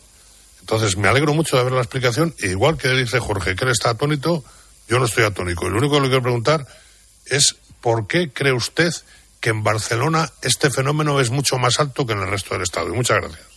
[0.61, 3.71] Entonces me alegro mucho de ver la explicación, e igual que dice Jorge que él
[3.71, 4.43] está atónito,
[4.87, 5.67] yo no estoy atónico.
[5.67, 6.65] Y lo único que le quiero preguntar
[7.25, 8.91] es ¿por qué cree usted
[9.39, 12.89] que en Barcelona este fenómeno es mucho más alto que en el resto del Estado?
[12.89, 13.51] Y muchas gracias.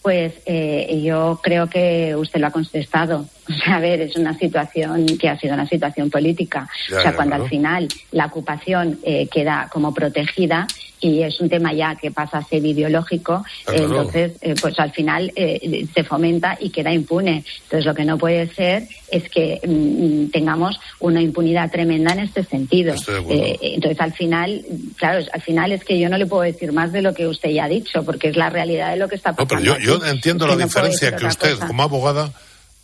[0.00, 3.26] Pues eh, yo creo que usted lo ha contestado.
[3.42, 6.68] O sea, a ver, es una situación que ha sido una situación política.
[6.88, 7.44] Ya, o sea, ya, cuando claro.
[7.44, 10.66] al final la ocupación eh, queda como protegida
[11.02, 13.82] y es un tema ya que pasa a ser ideológico, claro.
[13.84, 17.44] entonces, eh, pues al final eh, se fomenta y queda impune.
[17.64, 22.44] Entonces, lo que no puede ser es que mm, tengamos una impunidad tremenda en este
[22.44, 22.94] sentido.
[22.94, 23.42] Estoy de acuerdo.
[23.44, 24.64] Eh, entonces, al final,
[24.96, 27.50] claro, al final es que yo no le puedo decir más de lo que usted
[27.50, 29.62] ya ha dicho, porque es la realidad de lo que está No, pasando.
[29.64, 31.66] pero yo, entiendo la no diferencia que usted, cosa.
[31.66, 32.32] como abogada,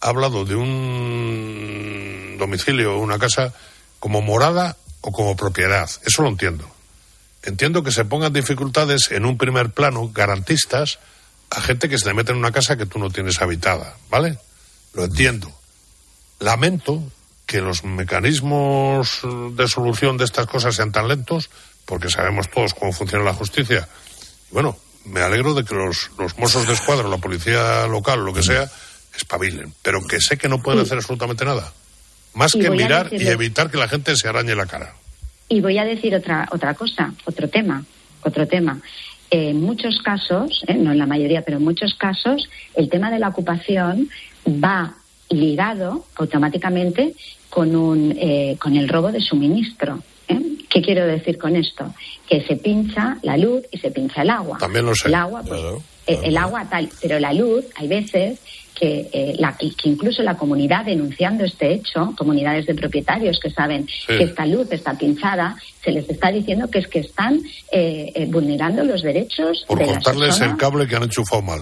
[0.01, 3.53] ha hablado de un domicilio o una casa
[4.01, 5.89] como morada o como propiedad.
[6.07, 6.69] Eso lo entiendo.
[7.43, 10.99] Entiendo que se pongan dificultades en un primer plano garantistas
[11.51, 14.39] a gente que se le mete en una casa que tú no tienes habitada, ¿vale?
[14.93, 15.51] Lo entiendo.
[16.41, 17.03] Lamento
[17.47, 19.21] que los mecanismos
[19.53, 21.49] de solución de estas cosas sean tan lentos,
[21.87, 23.89] porque sabemos todos cómo funciona la justicia.
[24.51, 28.43] Bueno, me alegro de que los, los mozos de escuadra, la policía local, lo que
[28.43, 28.71] sea,
[29.17, 31.73] espabilen, pero que sé que no pueden hacer absolutamente nada.
[32.35, 34.95] Más Y que mirar y evitar que la gente se arañe la cara.
[35.49, 37.85] Y voy a decir otra, otra cosa, otro tema,
[38.23, 38.81] otro tema.
[39.31, 43.19] En muchos casos, eh, no en la mayoría, pero en muchos casos, el tema de
[43.19, 44.09] la ocupación
[44.47, 44.95] va
[45.31, 47.15] ligado automáticamente
[47.51, 50.03] con, un, eh, con el robo de suministro.
[50.29, 50.41] ¿eh?
[50.69, 51.95] ¿Qué quiero decir con esto?
[52.29, 54.59] Que se pincha la luz y se pincha el agua.
[54.59, 55.09] También lo sé.
[55.09, 55.61] El agua, pues,
[56.07, 58.41] eh, el agua tal, pero la luz, hay veces
[58.79, 63.87] que, eh, la- que incluso la comunidad denunciando este hecho, comunidades de propietarios que saben
[63.89, 64.07] Sí.
[64.19, 67.41] que esta luz está pinchada, se les está diciendo que es que están
[67.73, 71.61] eh, eh, vulnerando los derechos Por de las cortarles el cable que han enchufado mal.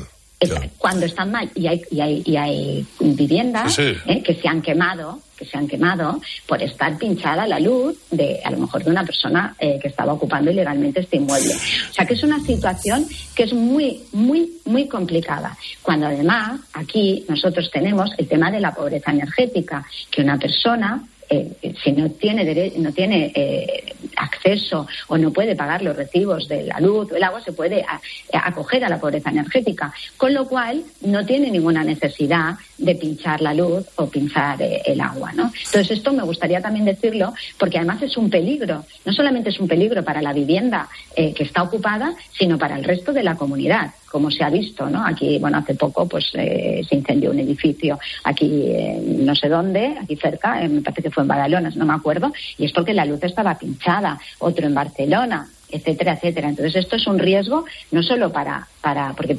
[0.78, 3.94] Cuando están mal y hay, y hay, y hay viviendas sí.
[4.06, 8.40] eh, que se han quemado que se han quemado por estar pinchada la luz de
[8.42, 11.52] a lo mejor de una persona eh, que estaba ocupando ilegalmente este inmueble.
[11.90, 15.56] O sea que es una situación que es muy muy muy complicada.
[15.82, 21.74] Cuando además aquí nosotros tenemos el tema de la pobreza energética que una persona eh,
[21.82, 26.64] si no tiene dere- no tiene eh, acceso o no puede pagar los recibos de
[26.64, 28.00] la luz o el agua se puede a-
[28.32, 29.92] acoger a la pobreza energética.
[30.16, 35.00] Con lo cual no tiene ninguna necesidad de pinchar la luz o pinchar eh, el
[35.00, 35.50] agua ¿no?
[35.64, 38.84] entonces esto me gustaría también decirlo porque además es un peligro.
[39.04, 42.84] No solamente es un peligro para la vivienda eh, que está ocupada sino para el
[42.84, 45.04] resto de la comunidad como se ha visto, ¿no?
[45.04, 49.96] Aquí, bueno, hace poco pues eh, se incendió un edificio aquí eh, no sé dónde,
[50.00, 53.04] aquí cerca, me parece que fue en Badalona, no me acuerdo, y es porque la
[53.04, 56.48] luz estaba pinchada, otro en Barcelona, etcétera, etcétera.
[56.48, 59.36] Entonces esto es un riesgo no solo para, para porque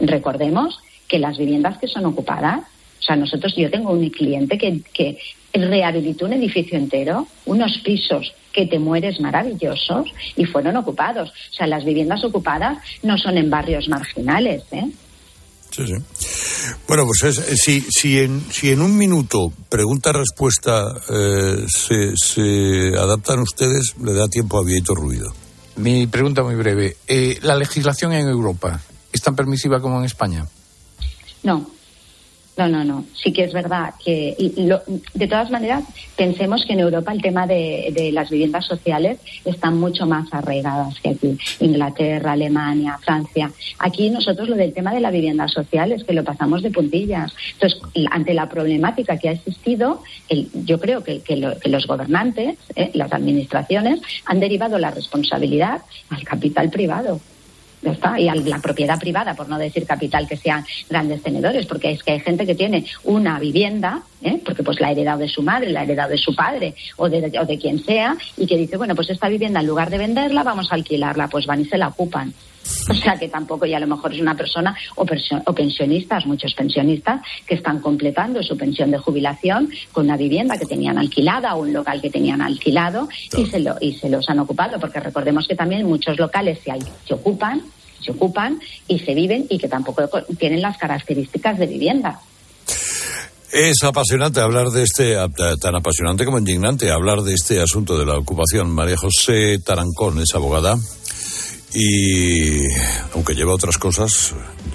[0.00, 2.60] recordemos que las viviendas que son ocupadas,
[2.98, 5.18] o sea, nosotros, yo tengo un cliente que, que
[5.52, 11.28] rehabilitó un edificio entero, unos pisos que te mueres maravillosos y fueron ocupados.
[11.28, 14.90] O sea, las viviendas ocupadas no son en barrios marginales, ¿eh?
[15.70, 15.94] Sí, sí.
[16.88, 22.96] Bueno, pues es- eh, si, si, en, si en un minuto pregunta-respuesta eh, se, se
[22.96, 25.32] adaptan ustedes, le da tiempo a Vieto Ruido.
[25.76, 26.96] Mi pregunta muy breve.
[27.06, 28.80] Eh, ¿La legislación en Europa
[29.12, 30.46] es tan permisiva como en España?
[31.42, 31.68] No,
[32.56, 33.04] no, no, no.
[33.14, 34.80] Sí que es verdad que, lo-
[35.14, 35.84] de todas maneras,
[36.16, 41.10] pensemos que en Europa el tema de, las viviendas sociales están mucho más arraigadas que
[41.10, 41.36] aquí.
[41.60, 43.50] Inglaterra, Alemania, Francia.
[43.78, 47.32] Aquí nosotros lo del tema de la vivienda social es que lo pasamos de puntillas.
[47.54, 47.78] Entonces,
[48.10, 51.22] ante la problemática que ha existido, el- yo creo que
[51.66, 57.20] los gobernantes, eh, las administraciones, han derivado la responsabilidad al capital privado.
[57.86, 61.66] Ya está, y a la propiedad privada, por no decir capital que sean grandes tenedores,
[61.66, 64.40] porque es que hay gente que tiene una vivienda, ¿eh?
[64.44, 67.08] porque pues la ha heredado de su madre, la ha heredado de su padre o
[67.08, 69.98] de, o de quien sea, y que dice, bueno, pues esta vivienda en lugar de
[69.98, 72.34] venderla, vamos a alquilarla, pues van y se la ocupan.
[72.90, 75.06] O sea que tampoco, y a lo mejor es una persona o,
[75.46, 80.66] o pensionistas, muchos pensionistas que están completando su pensión de jubilación con una vivienda que
[80.66, 84.40] tenían alquilada o un local que tenían alquilado y, se lo, y se los han
[84.40, 87.62] ocupado, porque recordemos que también muchos locales se, al- se ocupan,
[88.04, 92.20] se ocupan y se viven y que tampoco co- tienen las características de vivienda.
[93.52, 95.16] Es apasionante hablar de este,
[95.60, 98.70] tan apasionante como indignante, hablar de este asunto de la ocupación.
[98.70, 100.76] María José Tarancón es abogada
[101.78, 102.62] y,
[103.12, 104.34] aunque lleva otras cosas,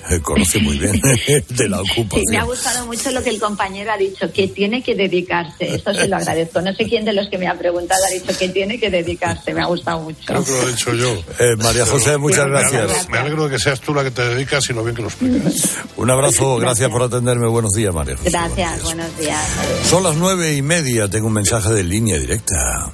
[0.10, 1.00] eh, conoce muy bien
[1.50, 2.46] de la Sí, me ha ocupación.
[2.46, 5.76] gustado mucho lo que el compañero ha dicho, que tiene que dedicarse.
[5.76, 6.62] Esto se lo agradezco.
[6.62, 9.54] No sé quién de los que me ha preguntado ha dicho que tiene que dedicarse.
[9.54, 10.20] Me ha gustado mucho.
[10.26, 11.12] Creo que lo he dicho yo.
[11.40, 13.10] Eh, María José, muchas Me alegro- gracias.
[13.10, 15.08] Me alegro de que seas tú la que te dedicas y lo bien que lo
[15.08, 15.78] explicas.
[15.98, 17.48] Un abrazo, gracias por atenderme.
[17.48, 18.30] Buenos días, María José.
[18.30, 19.44] Gracias, buenos días.
[19.90, 22.92] Son las nueve y media, tengo un mensaje de línea directa.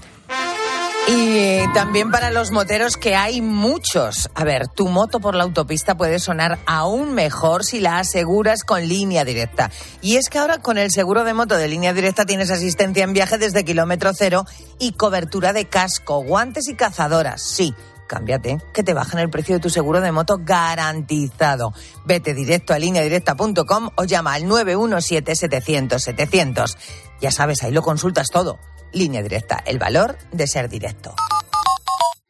[1.09, 4.29] Y también para los moteros que hay muchos.
[4.35, 8.85] A ver, tu moto por la autopista puede sonar aún mejor si la aseguras con
[8.85, 9.71] línea directa.
[10.01, 13.13] Y es que ahora con el seguro de moto de línea directa tienes asistencia en
[13.13, 14.43] viaje desde kilómetro cero
[14.79, 17.41] y cobertura de casco, guantes y cazadoras.
[17.41, 17.73] Sí.
[18.07, 21.73] Cámbiate, que te bajan el precio de tu seguro de moto garantizado.
[22.05, 26.75] Vete directo a lineadirecta.com o llama al 917-700-700.
[27.21, 28.59] Ya sabes, ahí lo consultas todo.
[28.93, 31.13] Línea directa, el valor de ser directo.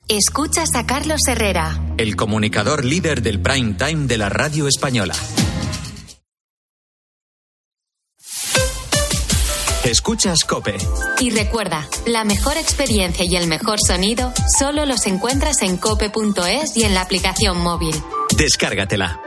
[0.08, 1.80] Escuchas a Carlos Herrera.
[1.98, 5.14] El comunicador líder del prime time de la radio española.
[9.84, 10.76] Escuchas Cope.
[11.20, 16.84] Y recuerda, la mejor experiencia y el mejor sonido solo los encuentras en cope.es y
[16.84, 17.96] en la aplicación móvil.
[18.38, 19.27] Descárgatela.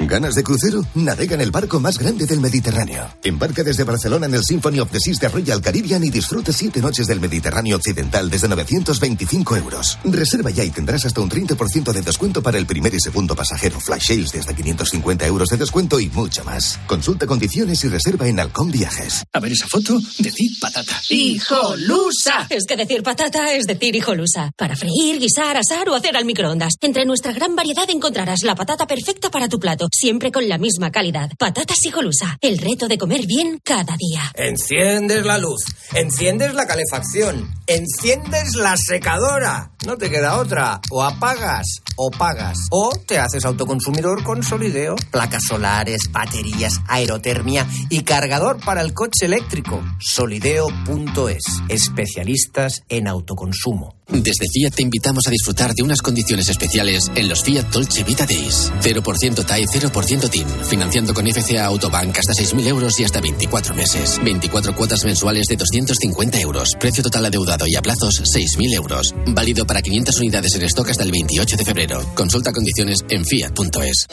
[0.00, 0.84] ¿Ganas de crucero?
[0.94, 3.08] Navega en el barco más grande del Mediterráneo.
[3.22, 6.80] Embarca desde Barcelona en el Symphony of the Seas de Royal Caribbean y disfruta siete
[6.80, 9.96] noches del Mediterráneo Occidental desde 925 euros.
[10.02, 13.78] Reserva ya y tendrás hasta un 30% de descuento para el primer y segundo pasajero.
[13.78, 16.80] Flash sales de hasta 550 euros de descuento y mucho más.
[16.88, 19.24] Consulta condiciones y reserva en Halcón Viajes.
[19.32, 21.00] A ver esa foto, decir patata.
[21.08, 22.48] ¡Hijolusa!
[22.50, 24.50] Es que decir patata es decir hijolusa.
[24.56, 26.74] Para freír, guisar, asar o hacer al microondas.
[26.80, 30.90] Entre nuestra gran variedad encontrarás la patata perfecta para tu plato siempre con la misma
[30.90, 31.30] calidad.
[31.38, 34.32] Patatas y Golusa, el reto de comer bien cada día.
[34.34, 39.73] Enciendes la luz, enciendes la calefacción, enciendes la secadora.
[39.86, 40.80] No te queda otra.
[40.90, 42.56] O apagas o pagas.
[42.70, 44.96] O te haces autoconsumidor con Solideo.
[45.10, 49.82] Placas solares, baterías, aerotermia y cargador para el coche eléctrico.
[50.00, 51.42] Solideo.es.
[51.68, 53.94] Especialistas en autoconsumo.
[54.06, 58.26] Desde Fiat te invitamos a disfrutar de unas condiciones especiales en los Fiat Dolce Vita
[58.26, 58.70] Days.
[58.82, 60.46] 0% TAE, 0% TIN.
[60.68, 64.20] Financiando con FCA Autobank hasta 6.000 euros y hasta 24 meses.
[64.22, 66.76] 24 cuotas mensuales de 250 euros.
[66.78, 69.14] Precio total adeudado y a plazos 6.000 euros.
[69.28, 72.04] Válido para 500 unidades en stock hasta el 28 de febrero.
[72.14, 74.06] Consulta condiciones en fiat.es.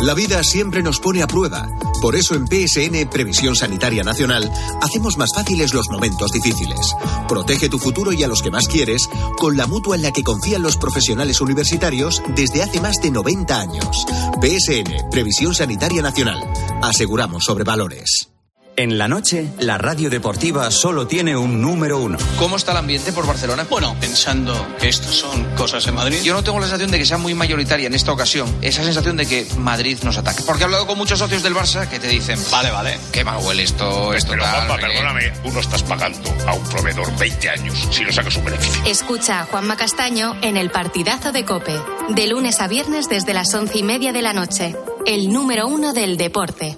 [0.00, 1.68] La vida siempre nos pone a prueba.
[2.02, 4.50] Por eso en PSN Previsión Sanitaria Nacional
[4.82, 6.94] hacemos más fáciles los momentos difíciles.
[7.26, 10.22] Protege tu futuro y a los que más quieres con la mutua en la que
[10.22, 14.04] confían los profesionales universitarios desde hace más de 90 años.
[14.40, 16.40] PSN Previsión Sanitaria Nacional.
[16.82, 18.35] Aseguramos sobre valores.
[18.78, 22.18] En la noche, la radio deportiva solo tiene un número uno.
[22.38, 23.66] ¿Cómo está el ambiente por Barcelona?
[23.70, 27.06] Bueno, pensando que estos son cosas en Madrid, yo no tengo la sensación de que
[27.06, 30.42] sea muy mayoritaria en esta ocasión esa sensación de que Madrid nos ataca.
[30.44, 33.38] Porque he hablado con muchos socios del Barça que te dicen, vale, vale, qué mal
[33.42, 34.52] huele esto, esto Pero, tal.
[34.52, 34.92] Juanma, no sé qué".
[34.92, 38.82] perdóname, tú no estás pagando a un proveedor 20 años si no sacas un beneficio.
[38.84, 41.80] Escucha a Juanma Castaño en el partidazo de Cope.
[42.10, 44.76] De lunes a viernes desde las once y media de la noche.
[45.06, 46.76] El número uno del deporte.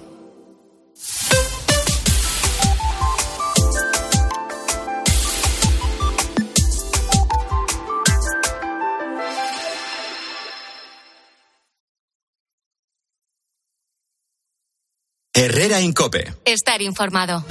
[15.41, 16.33] Herrera Incope.
[16.43, 17.45] Estar informado.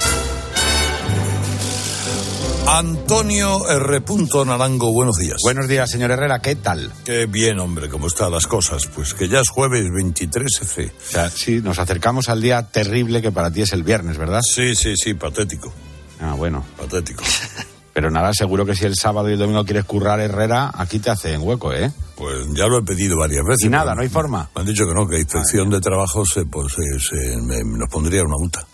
[2.67, 4.03] Antonio R.
[4.45, 5.37] Narango, buenos días.
[5.41, 6.91] Buenos días, señor Herrera, ¿qué tal?
[7.03, 8.85] Qué bien, hombre, cómo están las cosas.
[8.85, 10.91] Pues que ya es jueves 23F.
[10.91, 14.41] O sea, sí, nos acercamos al día terrible que para ti es el viernes, ¿verdad?
[14.43, 15.73] Sí, sí, sí, patético.
[16.19, 16.63] Ah, bueno.
[16.77, 17.23] Patético.
[17.99, 21.09] Pero nada, seguro que si el sábado y el domingo quieres currar Herrera, aquí te
[21.09, 21.91] hacen hueco, ¿eh?
[22.15, 23.65] Pues ya lo he pedido varias veces.
[23.65, 24.49] Y nada, no hay forma.
[24.55, 27.89] Me han dicho que no, que inspección de trabajo se, pues, se- se- me- nos
[27.89, 28.65] pondría una multa.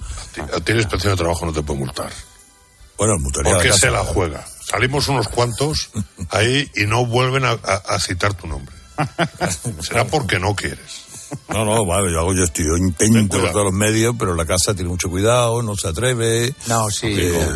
[0.55, 2.11] A ti inspección de trabajo no te puede multar.
[2.99, 4.45] Bueno, multaría Porque la se la juega.
[4.63, 5.89] Salimos unos cuantos
[6.29, 8.75] ahí y no vuelven a, a- a citar tu nombre.
[9.81, 11.01] Será porque no quieres.
[11.49, 14.45] No, no, vale, yo hago yo estoy, yo intento por todos los medios, pero la
[14.45, 16.53] casa tiene mucho cuidado, no se atreve.
[16.67, 17.07] No, sí.
[17.07, 17.49] Eh,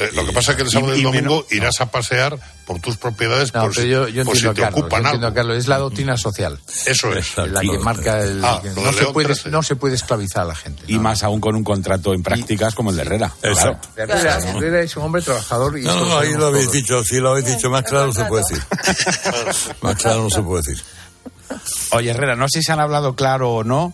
[0.00, 2.80] Eh, lo que pasa es que el sábado y el domingo irás a pasear por
[2.80, 5.06] tus propiedades No, por pero si, yo, yo por si entiendo, te Carlos, ocupan yo
[5.08, 5.36] entiendo, algo.
[5.36, 6.58] Carlos, es la doctrina social.
[6.86, 7.36] Eso es.
[7.36, 8.44] La que marca el...
[8.44, 9.50] Ah, no, se puede, 13.
[9.50, 10.84] no se puede esclavizar a la gente.
[10.86, 13.32] Y más aún con un contrato en prácticas como el de Herrera.
[13.40, 13.78] Claro.
[13.96, 16.72] Herrera, Herrera es un hombre trabajador y No, no, ahí lo habéis todos.
[16.76, 18.62] dicho, si lo habéis dicho más claro no se puede decir.
[19.82, 20.82] Más claro no se puede decir.
[21.92, 23.92] Oye, Herrera, no sé si han hablado claro o no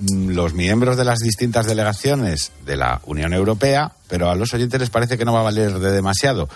[0.00, 4.90] los miembros de las distintas delegaciones de la Unión Europea, pero a los oyentes les
[4.90, 6.48] parece que no va a valer de demasiado.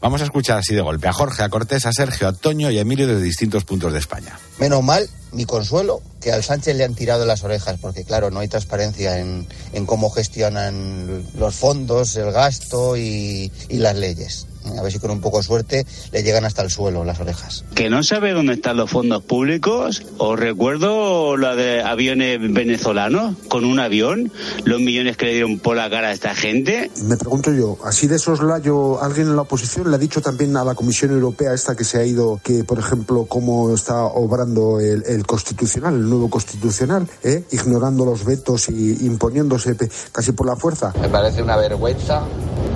[0.00, 2.78] Vamos a escuchar así de golpe a Jorge, a Cortés, a Sergio, a Toño y
[2.78, 4.38] a Emilio desde distintos puntos de España.
[4.60, 8.40] Menos mal, mi consuelo, que al Sánchez le han tirado las orejas, porque claro, no
[8.40, 14.46] hay transparencia en, en cómo gestionan los fondos, el gasto y, y las leyes.
[14.78, 17.64] A ver si con un poco de suerte le llegan hasta el suelo las orejas.
[17.74, 20.02] que no sabe dónde están los fondos públicos.
[20.18, 24.32] Os recuerdo la de aviones venezolanos con un avión,
[24.64, 26.90] los millones que le dieron por la cara a esta gente.
[27.02, 30.64] Me pregunto yo, así de soslayo, alguien en la oposición le ha dicho también a
[30.64, 35.04] la Comisión Europea esta que se ha ido, que por ejemplo, cómo está obrando el,
[35.06, 37.44] el constitucional, el nuevo constitucional, ¿eh?
[37.52, 39.76] ignorando los vetos y imponiéndose
[40.12, 40.92] casi por la fuerza.
[41.00, 42.22] Me parece una vergüenza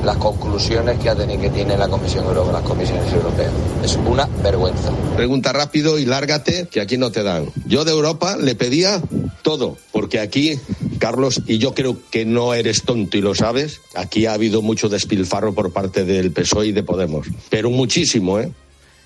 [0.05, 3.53] las conclusiones que, ha tenido, que tiene la Comisión Europea, las comisiones europeas.
[3.85, 4.91] Es una vergüenza.
[5.17, 7.47] Pregunta rápido y lárgate, que aquí no te dan.
[7.67, 9.01] Yo de Europa le pedía
[9.43, 10.59] todo, porque aquí,
[10.99, 14.89] Carlos, y yo creo que no eres tonto y lo sabes, aquí ha habido mucho
[14.89, 17.27] despilfarro por parte del PSOE y de Podemos.
[17.49, 18.53] Pero muchísimo, ¿eh?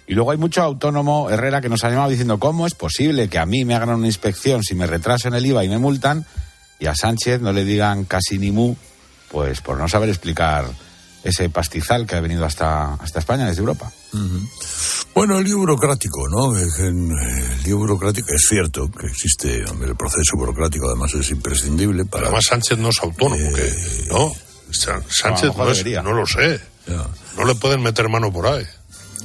[0.06, 3.38] Y luego hay mucho autónomo, Herrera, que nos ha llamado diciendo cómo es posible que
[3.38, 6.26] a mí me hagan una inspección si me retraso en el IVA y me multan
[6.78, 8.74] y a Sánchez no le digan casi ni mu,
[9.34, 10.64] pues por no saber explicar
[11.24, 13.90] ese pastizal que ha venido hasta, hasta España desde Europa.
[15.12, 16.56] Bueno, el lío burocrático, ¿no?
[16.56, 22.04] Eh, El lío burocrático es cierto que existe, hombre, el proceso burocrático además es imprescindible
[22.04, 22.26] para...
[22.26, 24.32] Además Sánchez no es autónomo, que no.
[24.70, 26.00] Sánchez no, es- debería.
[26.02, 26.60] no lo sé.
[27.36, 28.64] No le pueden meter mano por ahí.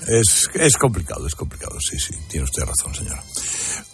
[0.07, 3.22] Es, es complicado, es complicado, sí, sí, tiene usted razón, señora.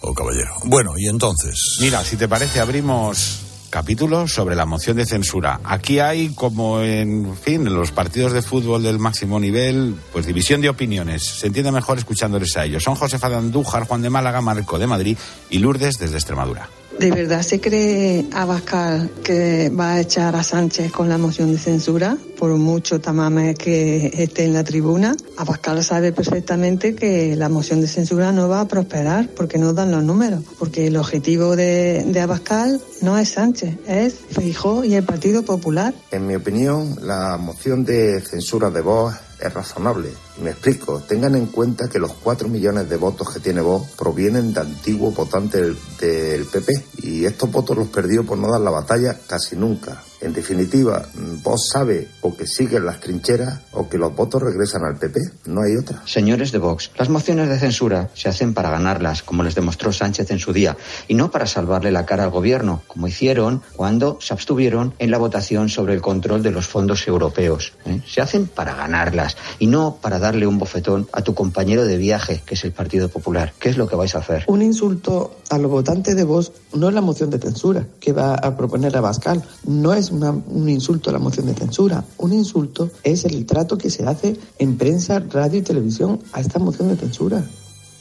[0.00, 0.54] O caballero.
[0.64, 1.58] Bueno, y entonces...
[1.80, 3.40] Mira, si te parece, abrimos
[3.76, 5.60] capítulo sobre la moción de censura.
[5.62, 10.62] Aquí hay, como en fin, en los partidos de fútbol del máximo nivel, pues división
[10.62, 11.22] de opiniones.
[11.22, 12.82] Se entiende mejor escuchándoles a ellos.
[12.82, 15.18] Son Josefa de Andújar, Juan de Málaga, Marco de Madrid
[15.50, 16.70] y Lourdes desde Extremadura.
[16.98, 21.58] ¿De verdad se cree Abascal que va a echar a Sánchez con la moción de
[21.58, 22.16] censura?
[22.38, 27.86] Por mucho tamame que esté en la tribuna, Abascal sabe perfectamente que la moción de
[27.86, 30.42] censura no va a prosperar porque no dan los números.
[30.58, 35.94] Porque el objetivo de, Abascal no es Sánchez, es Feijó y el Partido Popular.
[36.10, 40.12] En mi opinión, la moción de censura de Vox es razonable.
[40.38, 41.00] Y me explico.
[41.00, 45.14] Tengan en cuenta que los cuatro millones de votos que tiene Vox provienen de antiguos
[45.14, 46.72] votantes del, del PP.
[47.02, 50.02] Y estos votos los perdió por no dar la batalla casi nunca.
[50.20, 51.06] En definitiva,
[51.42, 55.20] Vox sabe o que siguen las trincheras o que los votos regresan al PP.
[55.46, 56.02] No hay otra.
[56.06, 60.30] Señores de Vox, las mociones de censura se hacen para ganarlas, como les demostró Sánchez
[60.30, 60.76] en su día,
[61.08, 65.18] y no para salvarle la cara al gobierno, como hicieron cuando se abstuvieron en la
[65.18, 67.74] votación sobre el control de los fondos europeos.
[67.84, 68.00] ¿eh?
[68.06, 72.42] Se hacen para ganarlas y no para darle un bofetón a tu compañero de viaje,
[72.44, 73.52] que es el Partido Popular.
[73.58, 74.44] ¿Qué es lo que vais a hacer?
[74.46, 78.34] Un insulto a los votantes de Vox no es la moción de censura que va
[78.34, 79.42] a proponer Abascal.
[79.64, 82.04] No es una- un insulto a la moción de censura.
[82.18, 86.58] Un insulto es el trato que se hace en prensa, radio y televisión a esta
[86.58, 87.44] moción de censura.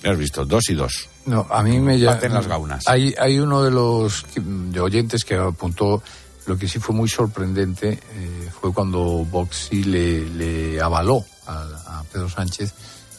[0.03, 1.09] Has visto, dos y dos.
[1.25, 2.35] No, a mí me Baten llama.
[2.41, 2.83] las gaunas.
[2.87, 6.03] Hay, hay uno de los de oyentes que apuntó
[6.45, 11.63] lo que sí fue muy sorprendente eh, fue cuando Vox sí le, le avaló a,
[11.99, 12.71] a Pedro Sánchez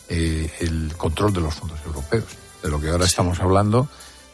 [0.09, 2.25] eh, el control de los fondos europeos,
[2.63, 3.89] de lo que ahora estamos hablando.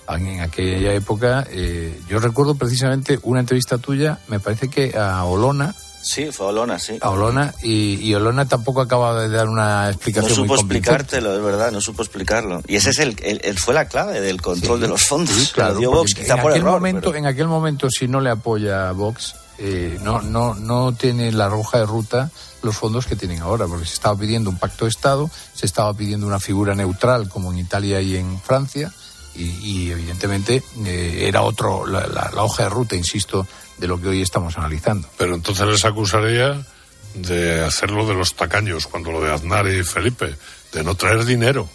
[0.09, 5.75] En aquella época, eh, yo recuerdo precisamente una entrevista tuya, me parece que a Olona,
[6.05, 6.99] Sí, fue Olona, sí.
[7.01, 11.37] a Olona, y, y Olona tampoco acaba de dar una No explicación supo muy explicártelo,
[11.37, 12.61] es verdad, no supo explicarlo.
[12.67, 15.33] Y ese es el, el- el- fue la clave del control de los fondos.
[15.37, 16.73] Sí, claro, dio Vox, quizá en por aquel error.
[16.75, 20.93] momento, pero- en aquel momento, si no le apoya a Vox, eh, no, no, no
[20.93, 22.31] tiene la roja de ruta
[22.65, 25.95] los fondos que tienen ahora, porque se estaba pidiendo un pacto de Estado, se estaba
[25.95, 28.93] pidiendo una figura neutral como en Italia y en Francia,
[29.35, 29.43] y,
[29.87, 33.47] y evidentemente eh, era otro la, la- la hoja de ruta, insisto,
[33.79, 35.09] de lo que hoy estamos analizando.
[35.19, 36.65] Pero entonces les acusaría
[37.15, 40.35] de hacerlo de los tacaños, cuando lo de Aznar y Felipe,
[40.73, 41.69] de no traer dinero.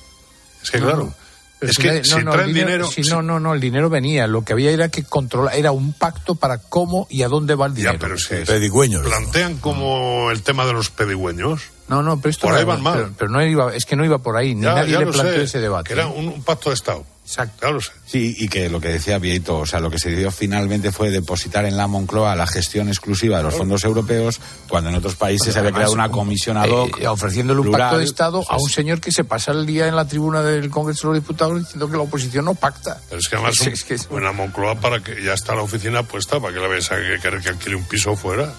[0.64, 1.16] Es que, No, claro, no.
[1.60, 2.88] Es si que nadie- si no, no, traen el dinero...
[2.88, 4.28] si no, no, no, el dinero venía.
[4.28, 7.66] Lo que había era que controlar, era un pacto para cómo y a dónde va
[7.66, 7.94] el dinero.
[7.94, 9.02] Ya, pero si Pedigüeños.
[9.06, 12.74] plantean como el tema de los pedigüeños, No, no, pero esto Por no ahí iba-
[12.74, 12.94] van mal.
[12.96, 15.06] Pero, pero no iba, es que no iba por ahí, ni ya, nadie ya le
[15.08, 15.88] planteó sé, ese debate.
[15.88, 17.06] que era un, un pacto de Estado.
[17.26, 17.66] Exacto.
[17.66, 17.92] Ya lo sé.
[18.06, 21.10] Sí, y que lo que decía Vieito, o sea, lo que se dio finalmente fue
[21.12, 25.52] depositar en la Moncloa la gestión exclusiva de los fondos europeos, cuando en otros países
[25.54, 27.00] se había Además, creado una comisión ad hoc.
[27.02, 27.82] eh, ofreciéndole un plural.
[27.82, 30.70] pacto de Estado a un señor que se pasa el día en la tribuna del
[30.70, 33.02] Congreso de los Diputados diciendo que la oposición no pacta.
[33.10, 35.34] Pero es que además Es- un- es que es- en la Moncloa para que ya
[35.34, 38.16] está la oficina puesta para que la veas a que querer que alquile un piso
[38.16, 38.54] fuera.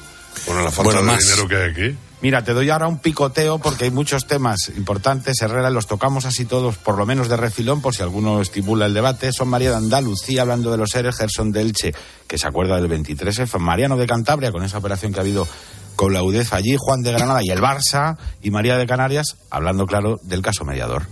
[0.46, 1.22] Con la falta Bueno, de más.
[1.24, 1.98] dinero que hay aquí.
[2.20, 6.44] Mira, te doy ahora un picoteo porque hay muchos temas importantes, Herrera, los tocamos así
[6.44, 9.32] todos, por lo menos de refilón, por si alguno estimula el debate.
[9.32, 11.94] Son María de Andalucía hablando de los seres, Gerson de Elche,
[12.26, 15.46] que se acuerda del 23F, Mariano de Cantabria, con esa operación que ha habido
[15.94, 19.86] con la UDEF allí, Juan de Granada y el Barça, y María de Canarias, hablando,
[19.86, 21.06] claro, del caso mediador.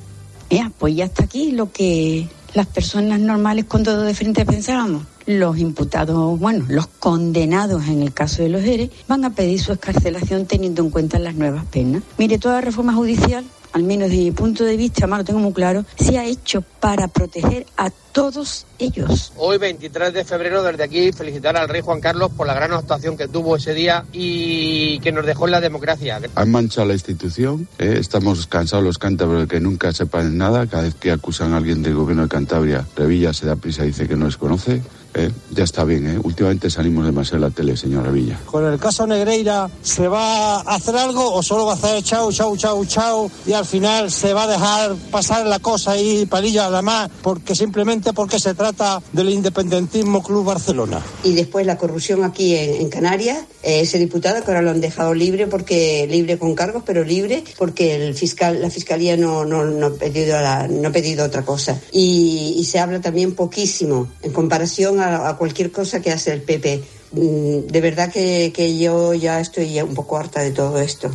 [0.50, 5.04] Ya, pues ya está aquí lo que las personas normales con todo de frente pensábamos.
[5.26, 9.72] Los imputados, bueno, los condenados en el caso de los ERE, van a pedir su
[9.72, 12.02] escarcelación teniendo en cuenta las nuevas penas.
[12.16, 15.52] Mire, toda reforma judicial, al menos desde mi punto de vista, además lo tengo muy
[15.52, 19.34] claro, se ha hecho para proteger a todos ellos.
[19.36, 23.18] Hoy, 23 de febrero, desde aquí, felicitar al rey Juan Carlos por la gran actuación
[23.18, 26.18] que tuvo ese día y que nos dejó en la democracia.
[26.36, 27.96] Han manchado la institución, ¿eh?
[27.98, 31.82] estamos cansados los cántabros de que nunca sepan nada, cada vez que acusan a alguien
[31.82, 34.80] del gobierno de Cantabria, Revilla se da prisa y dice que no les conoce.
[35.16, 35.30] ¿Eh?
[35.50, 36.20] Ya está bien, ¿eh?
[36.22, 38.38] últimamente salimos demasiado en la tele, señor Revilla.
[38.46, 42.30] Con el caso Negreira, ¿se va a hacer algo o solo va a hacer chau,
[42.32, 46.66] chau, chau, chau y al final se va a dejar pasar la cosa ahí, palilla
[46.66, 51.00] a la más, porque simplemente porque se trata del independentismo Club Barcelona?
[51.24, 54.80] Y después la corrupción aquí en, en Canarias, eh, ese diputado que ahora lo han
[54.80, 59.64] dejado libre porque libre con cargos, pero libre porque el fiscal, la fiscalía no, no,
[59.64, 61.80] no ha pedido la- no ha pedido otra cosa.
[61.92, 66.42] Y, y se habla también poquísimo en comparación a, a cualquier cosa que hace el
[66.42, 66.82] PP.
[67.12, 71.10] Mm, De verdad que, que yo ya estoy un poco harta de todo esto.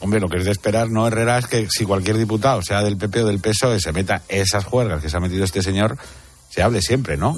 [0.00, 2.96] Hombre, lo que es de esperar, no, Herrera, es que si cualquier diputado, sea del
[2.96, 5.98] PP o del PSOE, se meta esas juergas que se ha metido este señor,
[6.48, 7.36] se hable siempre, ¿no?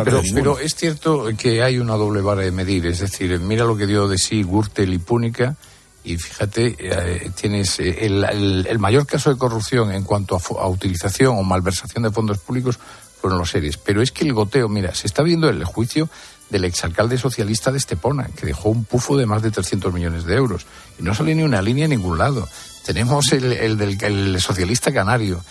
[0.00, 2.84] Hablar pero, es cierto que hay una doble vara de medir.
[2.86, 5.56] Es decir, mira lo que dio de sí Gürtel y Púnica.
[6.04, 10.68] Y fíjate, eh, tienes eh, el, el- el mayor caso de corrupción en cuanto a
[10.68, 12.78] utilización o malversación de fondos públicos
[13.22, 13.76] fueron los seres.
[13.78, 16.10] Pero es que el goteo, mira, se está viendo el juicio
[16.50, 20.34] del exalcalde socialista de Estepona, que dejó un pufo de más de 300 millones de
[20.34, 20.66] euros.
[20.98, 22.46] Y no salió ni una línea en ningún lado.
[22.84, 25.42] Tenemos el, el del el socialista canario.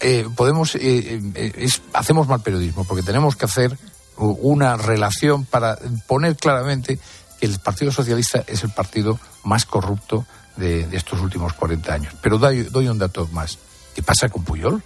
[0.00, 3.78] Eh, podemos, eh, eh, hacemos mal periodismo, porque tenemos que hacer
[4.16, 6.98] una relación para poner claramente
[7.40, 12.14] que el Partido Socialista es el partido más corrupto de, estos últimos 40 años.
[12.22, 13.58] Pero doy un dato más.
[13.94, 14.82] ¿Qué pasa con Puyol?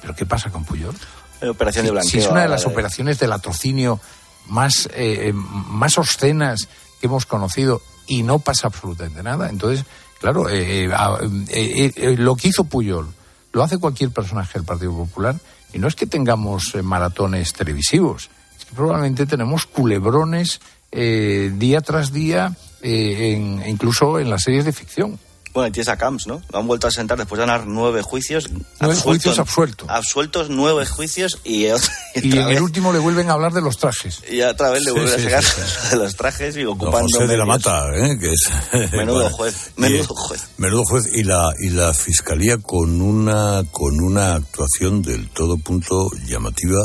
[0.00, 0.94] ¿Pero qué pasa con Puyol?
[1.50, 2.20] Operación de blanqueo.
[2.20, 4.00] Es una de las operaciones de latrocinio
[4.48, 6.68] más, eh, eh, más obscenas
[7.00, 9.48] que hemos conocido y no pasa absolutamente nada.
[9.48, 9.84] Entonces,
[10.20, 10.88] claro, eh,
[11.50, 13.08] eh, lo que hizo Puyol
[13.52, 15.36] lo hace cualquier personaje del Partido Popular
[15.72, 22.12] y no es que tengamos maratones televisivos, es que probablemente tenemos culebrones eh, día tras
[22.12, 25.18] día, en- incluso en las series de ficción.
[25.54, 26.40] Bueno, y tienes a Camps, ¿no?
[26.50, 28.48] Lo han vuelto a sentar después de ganar nueve juicios.
[28.80, 29.86] Nueve juicios absueltos.
[29.90, 33.52] Absueltos nueve juicios y, otra- Y otra en vez, el último le vuelven a hablar
[33.52, 34.20] de los trajes.
[34.30, 37.00] y otra vez le Sí, vuelven sí, a sacar sí, de los trajes y ocupando.
[37.12, 37.44] José de la.
[37.44, 38.18] Mata, ¿eh?
[38.18, 40.42] que es Menudo juez, y- menudo juez.
[40.56, 46.08] menudo juez y la y la fiscalía con una con una actuación del todo punto
[46.26, 46.80] llamativa,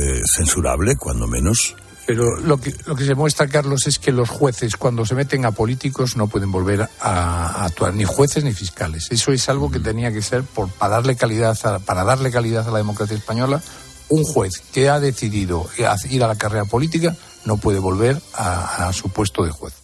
[0.00, 1.74] eh, censurable cuando menos.
[2.06, 5.44] Pero lo que, lo que se muestra, Carlos, es que los jueces, cuando se meten
[5.44, 9.08] a políticos, no pueden volver a, a actuar, ni jueces ni fiscales.
[9.10, 12.68] Eso es algo que tenía que ser, por, para, darle calidad a, para darle calidad
[12.68, 13.60] a la democracia española,
[14.08, 15.68] un juez que ha decidido
[16.08, 19.74] ir a la carrera política no puede volver a, a su puesto de juez.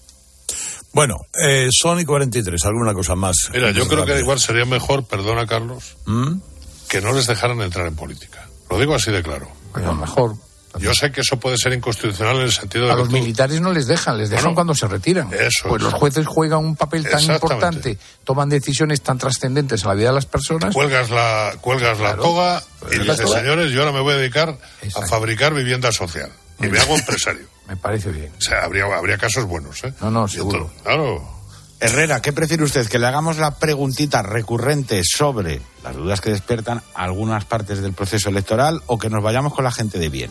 [0.93, 3.37] Bueno, eh, Sony 43, alguna cosa más.
[3.53, 6.35] Mira, yo creo que igual sería mejor, perdona Carlos, ¿Mm?
[6.89, 8.47] que no les dejaran entrar en política.
[8.68, 9.49] Lo digo así de claro.
[9.75, 10.35] a lo mejor.
[10.79, 13.61] Yo sé que eso puede ser inconstitucional en el sentido de A los tú- militares
[13.61, 15.29] no les dejan, les dejan Bueno, cuando se retiran.
[15.33, 15.83] eso pues es.
[15.85, 20.14] los jueces juegan un papel tan importante, toman decisiones tan trascendentes en la vida de
[20.14, 20.75] las personas.
[20.75, 22.23] cuelgas la cuelgas la Claro.
[22.23, 23.39] toga y La dices, toga.
[23.41, 24.57] señores, yo ahora me voy a dedicar
[24.97, 26.31] a fabricar vivienda social.
[26.61, 27.47] Y me hago empresario.
[27.68, 28.31] Me parece bien.
[28.37, 29.95] O sea, habría, habría casos buenos, ¿eh?
[30.01, 30.59] No, no, seguro.
[30.59, 31.29] entonces, claro.
[31.81, 32.87] Herrera, ¿qué prefiere usted?
[32.89, 38.29] ¿Que le hagamos la preguntita recurrente sobre las dudas que despiertan algunas partes del proceso
[38.31, 40.31] electoral o que nos vayamos con la gente de bien?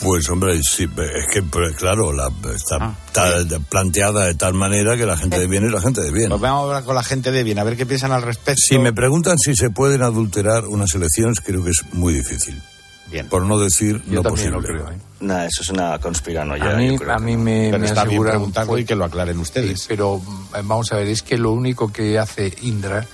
[0.00, 2.94] Pues hombre, sí, es que pues, claro, la, está, Ah,
[3.38, 6.28] está planteada de tal manera que la gente de bien es la gente de bien.
[6.28, 8.60] Pues vamos a hablar con la gente de bien, a ver qué piensan al respecto.
[8.64, 12.60] Si me preguntan si se pueden adulterar unas elecciones, creo que es muy difícil.
[13.10, 13.28] Bien.
[13.28, 14.52] Por no decir Yo no posible.
[14.52, 14.88] lo creo.
[14.90, 14.98] ¿eh?
[15.20, 16.70] Nah, eso es una conspiranoia.
[16.70, 17.12] A mí, yo creo.
[17.12, 19.80] a mí me, Pero me está bien preguntarlo y que lo aclaren ustedes.
[19.80, 23.04] Sí, pero mm, vamos a ver, es que lo único que hace Indra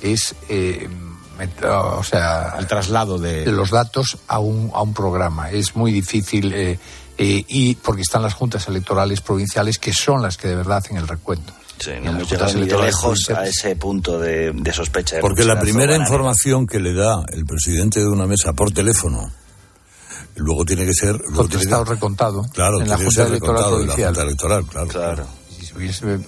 [0.00, 0.88] es, eh,
[1.64, 3.44] o sea, El traslado de...
[3.44, 5.50] de los datos a un, a un programa.
[5.50, 6.78] Es muy difícil eh,
[7.18, 10.96] eh, y porque están las juntas electorales provinciales que son las que de verdad hacen
[10.96, 11.52] el recuento.
[11.78, 15.16] Sí, no hemos llegado ni de lejos a ese punto de, de sospecha.
[15.16, 19.30] de Porque la primera información que le da el presidente de una mesa por teléfono,
[20.36, 21.16] luego tiene que ser...
[21.16, 23.88] Luego tiene Contestado, que, recontado claro, en la tiene que Junta ser Electoral recontado en
[23.88, 24.08] la Provincial.
[24.14, 24.88] Junta Electoral, claro.
[24.88, 25.26] Claro.
[25.58, 26.26] Si se hubiese-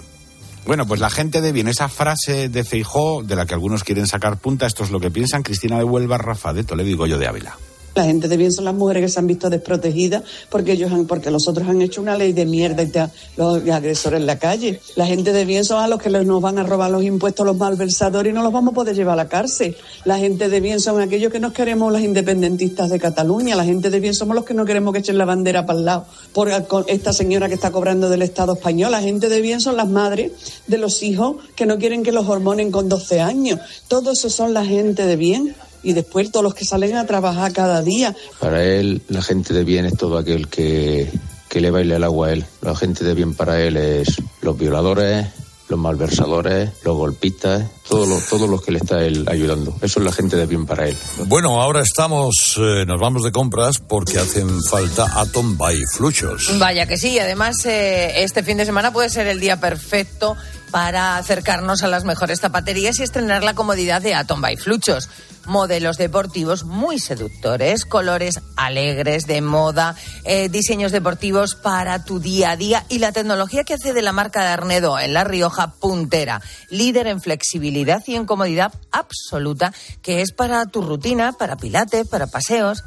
[0.67, 4.05] Bueno, pues la gente de bien, esa frase de Feijó, de la que algunos quieren
[4.05, 7.17] sacar punta, esto es lo que piensan Cristina de Huelva, Rafa de Toledo y Goyo
[7.17, 7.55] de Ávila.
[7.97, 10.21] La gente de bien son las mujeres que se han visto desprotegidas
[10.51, 13.03] porque ellos han, porque los otros han hecho una ley de mierda y te
[13.37, 14.79] los agresores en la calle.
[14.95, 17.57] La gente de bien son a los que nos van a robar los impuestos los
[17.57, 19.75] malversadores y no los vamos a poder llevar a la cárcel.
[20.05, 23.55] La gente de bien son aquellos que nos queremos las independentistas de Cataluña.
[23.55, 25.85] La gente de bien somos los que no queremos que echen la bandera para el
[25.85, 26.51] lado por
[26.85, 28.91] esta señora que está cobrando del Estado español.
[28.91, 30.33] La gente de bien son las madres
[30.67, 33.59] de los hijos que no quieren que los hormonen con 12 años.
[33.87, 35.55] Todos esos son la gente de bien.
[35.87, 38.13] Y después todos los que salen a trabajar cada día.
[38.41, 41.09] Para él, la gente de bien es todo aquel que,
[41.47, 42.45] que le baile el agua a él.
[42.61, 45.27] La gente de bien para él es los violadores,
[45.69, 49.75] los malversadores, los golpistas, todos los, todos los que le está él ayudando.
[49.81, 50.97] Eso es la gente de bien para él.
[51.27, 56.57] Bueno, ahora estamos, eh, nos vamos de compras porque hacen falta Atom by Fluchos.
[56.59, 60.35] Vaya que sí, además eh, este fin de semana puede ser el día perfecto
[60.71, 65.09] para acercarnos a las mejores zapaterías y estrenar la comodidad de Atom by Fluchos.
[65.47, 69.95] Modelos deportivos muy seductores, colores alegres, de moda,
[70.25, 74.11] eh, diseños deportivos para tu día a día y la tecnología que hace de la
[74.11, 80.21] marca de Arnedo en La Rioja puntera, líder en flexibilidad y en comodidad absoluta, que
[80.21, 82.83] es para tu rutina, para pilates, para paseos.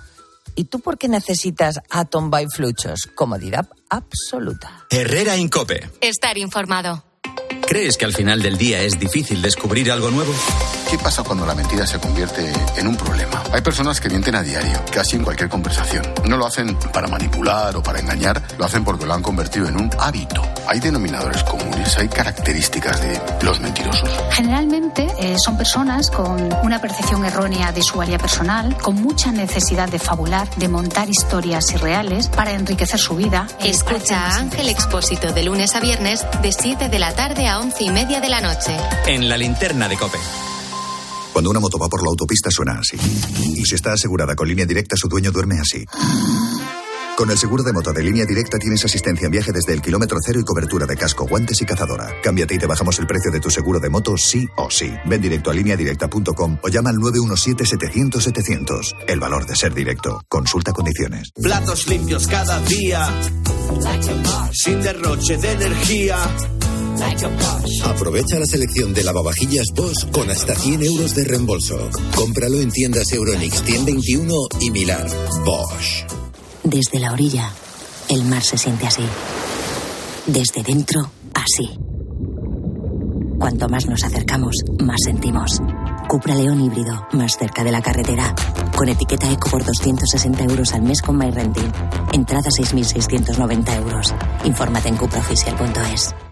[0.55, 3.09] ¿Y tú por qué necesitas Atom by Fluchos?
[3.15, 4.87] Comodidad absoluta.
[4.91, 5.89] Herrera Incope.
[6.01, 7.05] Estar informado.
[7.71, 10.33] ¿Crees que al final del día es difícil descubrir algo nuevo?
[10.91, 13.45] ¿Qué pasa cuando la mentira se convierte en un problema?
[13.53, 16.03] Hay personas que mienten a diario, casi en cualquier conversación.
[16.29, 19.77] No lo hacen para manipular o para engañar, lo hacen porque lo han convertido en
[19.77, 20.43] un hábito.
[20.67, 24.11] Hay denominadores comunes, hay características de los mentirosos.
[24.33, 29.89] Generalmente eh, son personas con una percepción errónea de su área personal, con mucha necesidad
[29.89, 33.47] de fabular, de montar historias irreales para enriquecer su vida.
[33.63, 37.85] Escucha a Ángel Expósito de lunes a viernes de 7 de la tarde a 11
[37.85, 38.75] y media de la noche.
[39.07, 40.17] En la linterna de Cope.
[41.33, 42.97] Cuando una moto va por la autopista suena así.
[43.55, 45.85] Y si está asegurada con línea directa, su dueño duerme así.
[47.19, 50.17] Con el seguro de moto de línea directa tienes asistencia en viaje desde el kilómetro
[50.25, 52.09] cero y cobertura de casco, guantes y cazadora.
[52.23, 54.91] Cámbiate y te bajamos el precio de tu seguro de moto sí o sí.
[55.05, 58.95] Ven directo a lineadirecta.com o llama al 917-700-700.
[59.07, 60.23] El valor de ser directo.
[60.31, 61.31] Consulta condiciones.
[61.33, 63.07] Platos limpios cada día.
[64.53, 66.17] Sin derroche de energía.
[67.85, 71.91] Aprovecha la selección de lavavajillas Bosch con hasta 100 euros de reembolso.
[72.15, 75.07] Cómpralo en tiendas Euronix 121 y Milar.
[75.45, 76.05] Bosch.
[76.63, 77.51] Desde la orilla,
[78.09, 79.03] el mar se siente así.
[80.27, 81.71] Desde dentro, así.
[83.39, 85.61] Cuanto más nos acercamos, más sentimos.
[86.09, 88.35] Cupra León híbrido, más cerca de la carretera.
[88.77, 91.73] Con etiqueta eco por 260 euros al mes con MyRenting.
[92.13, 94.15] Entrada 6.690 euros.
[94.45, 96.15] Infórmate en cupraoficial.es.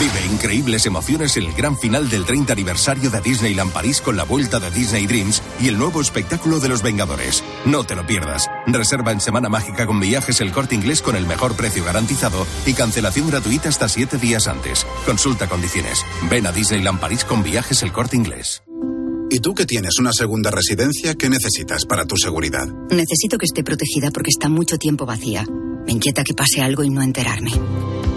[0.00, 4.24] Vive increíbles emociones en el gran final del 30 aniversario de Disneyland París con la
[4.24, 7.44] vuelta de Disney Dreams y el nuevo espectáculo de los Vengadores.
[7.66, 8.48] No te lo pierdas.
[8.66, 12.72] Reserva en Semana Mágica con viajes el corte inglés con el mejor precio garantizado y
[12.74, 14.86] cancelación gratuita hasta 7 días antes.
[15.06, 16.04] Consulta condiciones.
[16.28, 18.62] Ven a Disneyland París con viajes el corte inglés.
[19.30, 22.66] ¿Y tú que tienes una segunda residencia, qué necesitas para tu seguridad?
[22.90, 25.46] Necesito que esté protegida porque está mucho tiempo vacía.
[25.86, 27.52] Me inquieta que pase algo y no enterarme.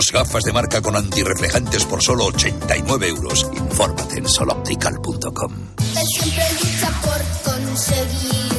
[0.00, 3.46] Dos gafas de marca con antirreflejantes por solo 89 euros.
[3.52, 5.52] Infórmate en soloptical.com.
[5.76, 7.22] Siempre lucha por
[7.52, 8.50] conseguir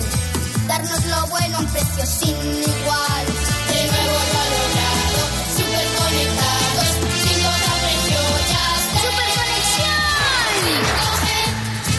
[0.67, 3.25] darnos lo bueno a un precio sin igual.
[3.73, 5.21] De nuevo valorado,
[5.57, 6.89] super conectados,
[7.23, 7.41] sin
[7.81, 8.21] precio,
[8.51, 8.65] ya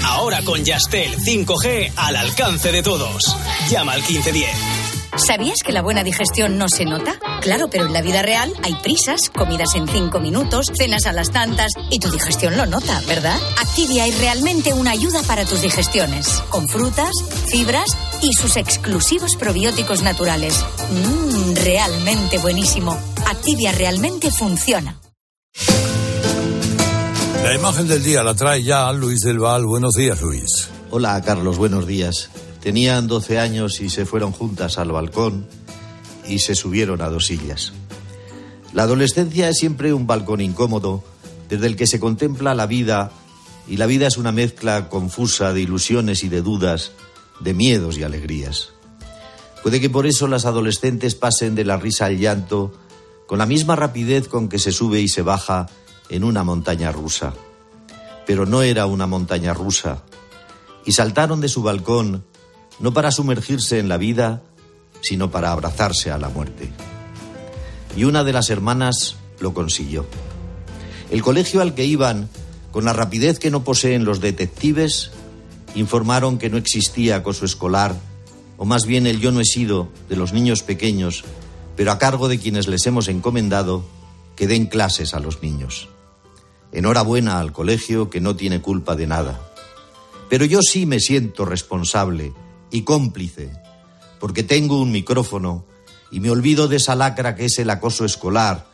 [0.07, 3.37] Ahora con Yastel 5G al alcance de todos.
[3.69, 4.72] Llama al 1510.
[5.17, 7.19] ¿Sabías que la buena digestión no se nota?
[7.43, 11.31] Claro, pero en la vida real hay prisas, comidas en cinco minutos, cenas a las
[11.31, 13.39] tantas y tu digestión lo nota, ¿verdad?
[13.61, 17.11] Activia es realmente una ayuda para tus digestiones, con frutas,
[17.47, 17.91] fibras
[18.23, 20.65] y sus exclusivos probióticos naturales.
[20.91, 22.99] Mmm, realmente buenísimo.
[23.27, 24.99] Activia realmente funciona.
[27.45, 29.67] La imagen del día la trae ya Luis del Val.
[29.67, 30.69] Buenos días, Luis.
[30.91, 32.31] Hola, Carlos, buenos días.
[32.63, 35.47] Tenían 12 años y se fueron juntas al balcón
[36.27, 37.73] y se subieron a dos sillas.
[38.73, 41.03] La adolescencia es siempre un balcón incómodo
[41.49, 43.11] desde el que se contempla la vida
[43.67, 46.93] y la vida es una mezcla confusa de ilusiones y de dudas,
[47.41, 48.71] de miedos y alegrías.
[49.63, 52.73] Puede que por eso las adolescentes pasen de la risa al llanto
[53.27, 55.69] con la misma rapidez con que se sube y se baja
[56.09, 57.35] en una montaña rusa.
[58.27, 60.03] Pero no era una montaña rusa.
[60.85, 62.25] Y saltaron de su balcón
[62.81, 64.43] no para sumergirse en la vida,
[65.01, 66.71] sino para abrazarse a la muerte.
[67.97, 70.07] Y una de las hermanas lo consiguió.
[71.11, 72.29] El colegio al que iban,
[72.71, 75.11] con la rapidez que no poseen los detectives,
[75.75, 77.95] informaron que no existía acoso escolar,
[78.57, 81.25] o más bien el yo no he sido de los niños pequeños,
[81.77, 83.85] pero a cargo de quienes les hemos encomendado
[84.37, 85.89] que den clases a los niños.
[86.73, 89.41] Enhorabuena al colegio que no tiene culpa de nada.
[90.31, 92.33] Pero yo sí me siento responsable
[92.73, 93.53] y cómplice,
[94.19, 95.65] porque tengo un micrófono
[96.11, 98.67] y me olvido de esa lacra que es el acoso escolar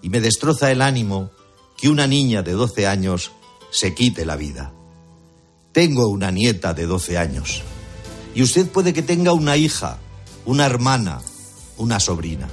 [0.00, 1.30] y me destroza el ánimo
[1.76, 3.32] que una niña de 12 años
[3.70, 4.72] se quite la vida.
[5.72, 7.62] Tengo una nieta de 12 años
[8.34, 9.98] y usted puede que tenga una hija,
[10.46, 11.20] una hermana,
[11.76, 12.48] una sobrina.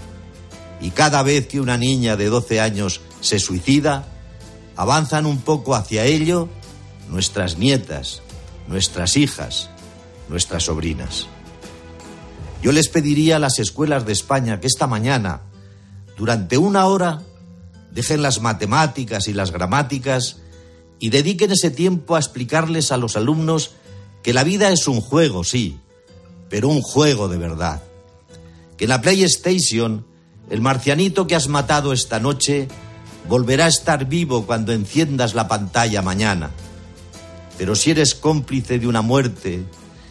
[0.82, 4.08] Y cada vez que una niña de 12 años se suicida,
[4.76, 6.50] avanzan un poco hacia ello
[7.10, 8.22] nuestras nietas,
[8.68, 9.70] nuestras hijas,
[10.30, 11.28] nuestras sobrinas.
[12.62, 15.42] Yo les pediría a las escuelas de España que esta mañana,
[16.18, 17.22] durante una hora,
[17.92, 20.38] dejen las matemáticas y las gramáticas
[21.00, 23.72] y dediquen ese tiempo a explicarles a los alumnos
[24.24, 25.80] que la vida es un juego, sí,
[26.50, 27.82] pero un juego de verdad.
[28.78, 30.06] Que en la PlayStation,
[30.50, 32.68] el marcianito que has matado esta noche
[33.28, 36.52] volverá a estar vivo cuando enciendas la pantalla mañana.
[37.58, 39.64] Pero si eres cómplice de una muerte,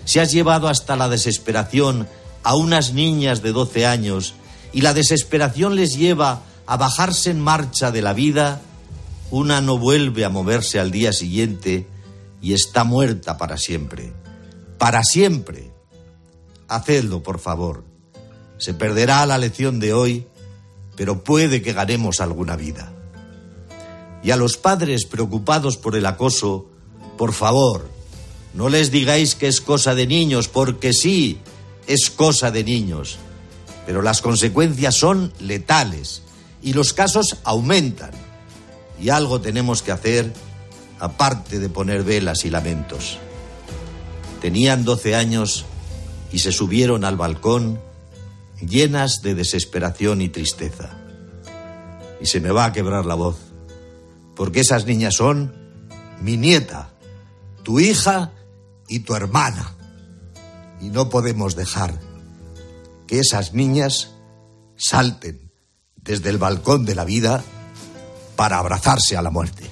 [0.09, 2.09] si has llevado hasta la desesperación
[2.42, 4.32] a unas niñas de 12 años
[4.72, 8.62] y la desesperación les lleva a bajarse en marcha de la vida,
[9.30, 11.86] una no vuelve a moverse al día siguiente
[12.40, 14.14] y está muerta para siempre.
[14.78, 15.70] Para siempre.
[16.68, 17.84] Hacedlo, por favor.
[18.56, 20.26] Se perderá la lección de hoy,
[20.96, 22.94] pero puede que ganemos alguna vida.
[24.22, 26.70] Y a los padres preocupados por el acoso,
[27.18, 27.97] por favor,
[28.55, 31.38] no les digáis que es cosa de niños, porque sí,
[31.86, 33.18] es cosa de niños.
[33.86, 36.22] Pero las consecuencias son letales
[36.62, 38.11] y los casos aumentan.
[39.01, 40.32] Y algo tenemos que hacer
[40.99, 43.18] aparte de poner velas y lamentos.
[44.40, 45.64] Tenían 12 años
[46.32, 47.80] y se subieron al balcón
[48.61, 50.90] llenas de desesperación y tristeza.
[52.20, 53.36] Y se me va a quebrar la voz,
[54.34, 55.55] porque esas niñas son
[56.20, 56.90] mi nieta,
[57.62, 58.32] tu hija
[58.89, 59.74] y tu hermana.
[60.80, 61.99] Y no podemos dejar
[63.07, 64.11] que esas niñas
[64.76, 65.51] salten
[65.97, 67.43] desde el balcón de la vida
[68.36, 69.70] para abrazarse a la muerte.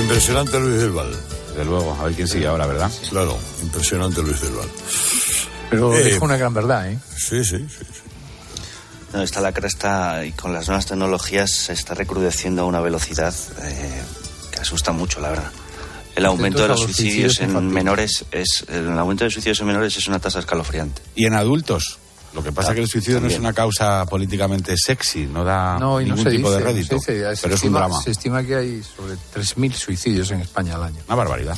[0.00, 1.10] Impresionante Luis del Val.
[1.50, 2.90] Desde luego, a ver quién sigue ahora, ¿verdad?
[3.10, 4.68] Claro, impresionante Luis del Val.
[5.70, 6.98] Pero Eh, dijo una gran verdad, ¿eh?
[7.16, 7.84] Sí, sí, sí.
[9.12, 13.34] No, está la cresta y con las nuevas tecnologías se está recrudeciendo a una velocidad
[13.62, 14.02] eh,
[14.52, 15.50] que asusta mucho, la verdad.
[16.14, 19.96] El aumento de los suicidios suicidios en menores es el aumento de suicidios en menores
[19.96, 21.00] es una tasa escalofriante.
[21.14, 21.98] Y en adultos.
[22.34, 25.78] Lo que pasa es que el suicidio no es una causa políticamente sexy, no da
[25.78, 26.96] No, y no ningún tipo dice, de rédito.
[26.96, 28.02] no se dice, se pero es un drama.
[28.02, 30.98] Se estima que hay sobre 3.000 suicidios en España al año.
[31.06, 31.56] Una barbaridad.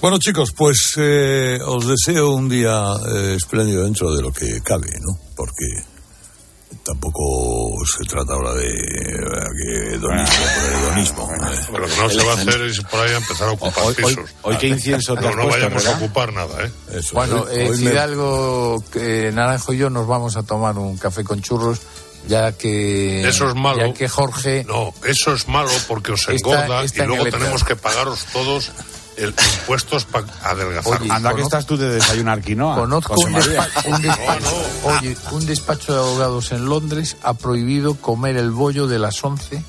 [0.00, 4.88] Bueno, chicos, pues eh, os deseo un día eh, espléndido dentro de lo que cabe,
[5.00, 5.18] ¿no?
[5.36, 5.66] Porque
[6.84, 11.30] Tampoco se trata ahora de eh, hedonismo por el hedonismo.
[11.34, 11.78] ¿eh?
[11.78, 14.14] Lo que no se va a hacer es por ahí empezar a ocupar Hoy- hoy-
[14.16, 14.30] pisos.
[14.42, 16.70] hoy qué incienso te No, has no puesto, vayamos a ocupar nada, ¿eh?
[17.12, 21.40] Bueno, eh, me- Fidalgo, que Naranjo y yo nos vamos a tomar un café con
[21.42, 21.78] churros,
[22.26, 23.28] ya que.
[23.28, 23.86] Eso es malo.
[23.86, 24.64] Ya que Jorge.
[24.66, 28.70] No, eso es malo porque os engorda está y luego tenemos que pagaros todos
[29.22, 31.00] el, impuestos para adelgazar.
[31.02, 32.74] Oye, Anda que conozco- estás tú de desayunar quinoa.
[32.80, 38.50] Conozco un despacho, despacho- oye, un despacho de abogados en Londres ha prohibido comer el
[38.50, 39.62] bollo de las 11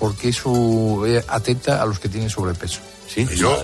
[0.00, 2.80] porque eso eh, atenta a los que tienen sobrepeso.
[3.06, 3.56] Sí, Y yo,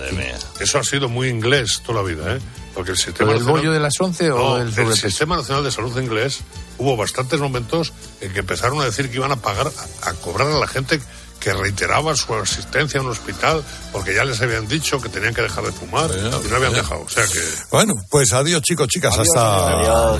[0.59, 2.39] eso ha sido muy inglés toda la vida, ¿eh?
[2.73, 5.07] Porque el sistema ¿Lo del nacional- bollo de las 11 o No, el sobrepeso?
[5.09, 6.39] sistema nacional de salud inglés
[6.77, 9.67] hubo bastantes momentos en que empezaron a decir que iban a pagar,
[10.03, 11.01] a, a cobrar a la gente
[11.41, 15.41] que reiteraba su asistencia a un hospital porque ya les habían dicho que tenían que
[15.41, 17.01] dejar de fumar y no habían dejado.
[17.01, 17.39] O sea que
[17.71, 20.17] Bueno, pues adiós chicos, chicas, hasta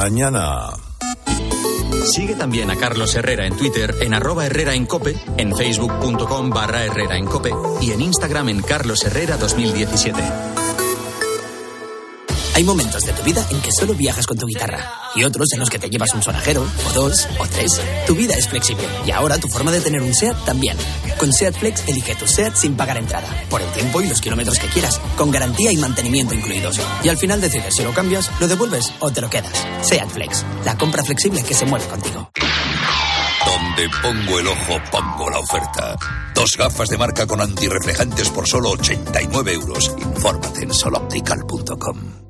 [0.00, 0.68] mañana.
[2.04, 6.84] Sigue también a Carlos Herrera en Twitter en arroba Herrera en Cope, en facebook.com barra
[6.84, 10.59] Herrera en Cope y en Instagram en Carlos Herrera 2017.
[12.54, 15.60] Hay momentos de tu vida en que solo viajas con tu guitarra y otros en
[15.60, 17.80] los que te llevas un sonajero, o dos, o tres.
[18.06, 20.76] Tu vida es flexible y ahora tu forma de tener un SEAT también.
[21.18, 24.58] Con SEAT Flex elige tu SEAT sin pagar entrada, por el tiempo y los kilómetros
[24.58, 26.80] que quieras, con garantía y mantenimiento incluidos.
[27.02, 29.52] Y al final decides si lo cambias, lo devuelves o te lo quedas.
[29.82, 32.30] SEAT Flex, la compra flexible que se mueve contigo.
[33.46, 35.96] Donde pongo el ojo, pongo la oferta.
[36.34, 39.94] Dos gafas de marca con antirreflejantes por solo 89 euros.
[39.98, 42.29] Infórmate en soloptical.com.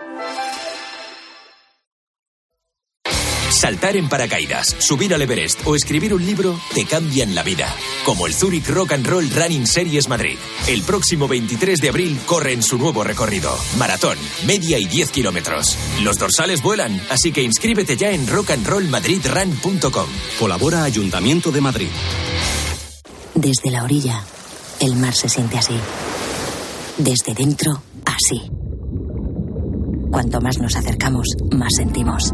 [3.61, 7.67] Saltar en paracaídas, subir al Everest o escribir un libro te cambian la vida.
[8.03, 10.39] Como el Zurich Rock and Roll Running Series Madrid.
[10.67, 13.55] El próximo 23 de abril corre en su nuevo recorrido.
[13.77, 15.77] Maratón, media y 10 kilómetros.
[16.01, 20.09] Los dorsales vuelan, así que inscríbete ya en rockandrollmadridrun.com.
[20.39, 21.89] Colabora Ayuntamiento de Madrid.
[23.35, 24.23] Desde la orilla,
[24.79, 25.75] el mar se siente así.
[26.97, 28.41] Desde dentro, así.
[30.09, 32.33] Cuanto más nos acercamos, más sentimos.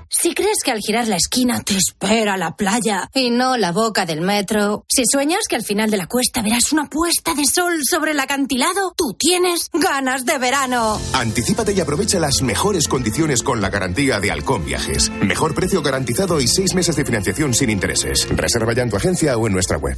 [0.13, 4.05] Si crees que al girar la esquina te espera la playa y no la boca
[4.05, 7.79] del metro, si sueñas que al final de la cuesta verás una puesta de sol
[7.89, 10.99] sobre el acantilado, tú tienes ganas de verano.
[11.13, 15.09] Anticípate y aprovecha las mejores condiciones con la garantía de Halcón Viajes.
[15.21, 18.27] Mejor precio garantizado y seis meses de financiación sin intereses.
[18.29, 19.97] Reserva ya en tu agencia o en nuestra web.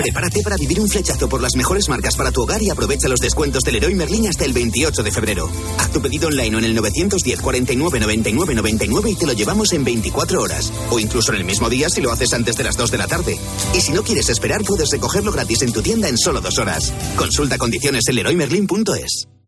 [0.00, 3.20] Prepárate para vivir un flechazo por las mejores marcas para tu hogar y aprovecha los
[3.20, 5.50] descuentos del Leroy Merlin hasta el 28 de febrero.
[5.78, 9.74] Haz tu pedido online o en el 910 49 99 99 y te lo llevamos
[9.74, 10.72] en 24 horas.
[10.90, 13.08] O incluso en el mismo día si lo haces antes de las 2 de la
[13.08, 13.38] tarde.
[13.74, 16.94] Y si no quieres esperar, puedes recogerlo gratis en tu tienda en solo dos horas.
[17.16, 19.39] Consulta condiciones en leroymerlin.es.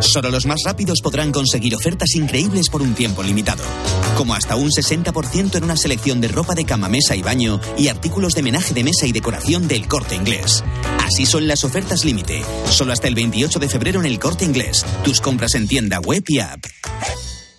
[0.00, 3.62] Solo los más rápidos podrán conseguir ofertas increíbles por un tiempo limitado.
[4.16, 7.88] Como hasta un 60% en una selección de ropa de cama, mesa y baño y
[7.88, 10.64] artículos de menaje de mesa y decoración del corte inglés.
[10.98, 12.42] Así son las ofertas límite.
[12.70, 14.84] Solo hasta el 28 de febrero en el corte inglés.
[15.04, 16.64] Tus compras en tienda web y app.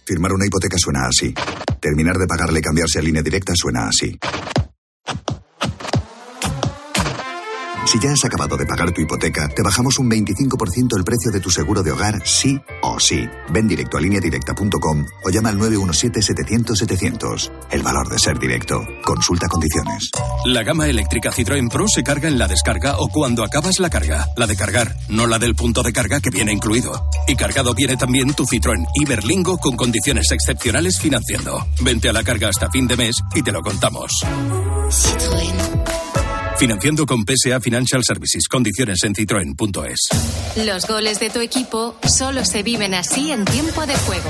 [0.06, 1.34] Firmar una hipoteca suena así.
[1.80, 4.18] Terminar de pagarle y cambiarse a línea directa suena así.
[7.92, 11.42] Si ya has acabado de pagar tu hipoteca, te bajamos un 25% el precio de
[11.42, 13.28] tu seguro de hogar, sí o sí.
[13.50, 17.52] Ven directo a lineadirecta.com o llama al 917-700-700.
[17.70, 18.82] El valor de ser directo.
[19.04, 20.10] Consulta condiciones.
[20.46, 24.26] La gama eléctrica Citroën Pro se carga en la descarga o cuando acabas la carga.
[24.38, 27.10] La de cargar, no la del punto de carga que viene incluido.
[27.28, 31.68] Y cargado viene también tu Citroën Iberlingo con condiciones excepcionales financiando.
[31.82, 34.24] Vente a la carga hasta fin de mes y te lo contamos.
[36.62, 38.48] Financiando con PSA Financial Services.
[38.48, 40.10] Condiciones en citroen.es.
[40.64, 44.30] Los goles de tu equipo solo se viven así en tiempo de juego.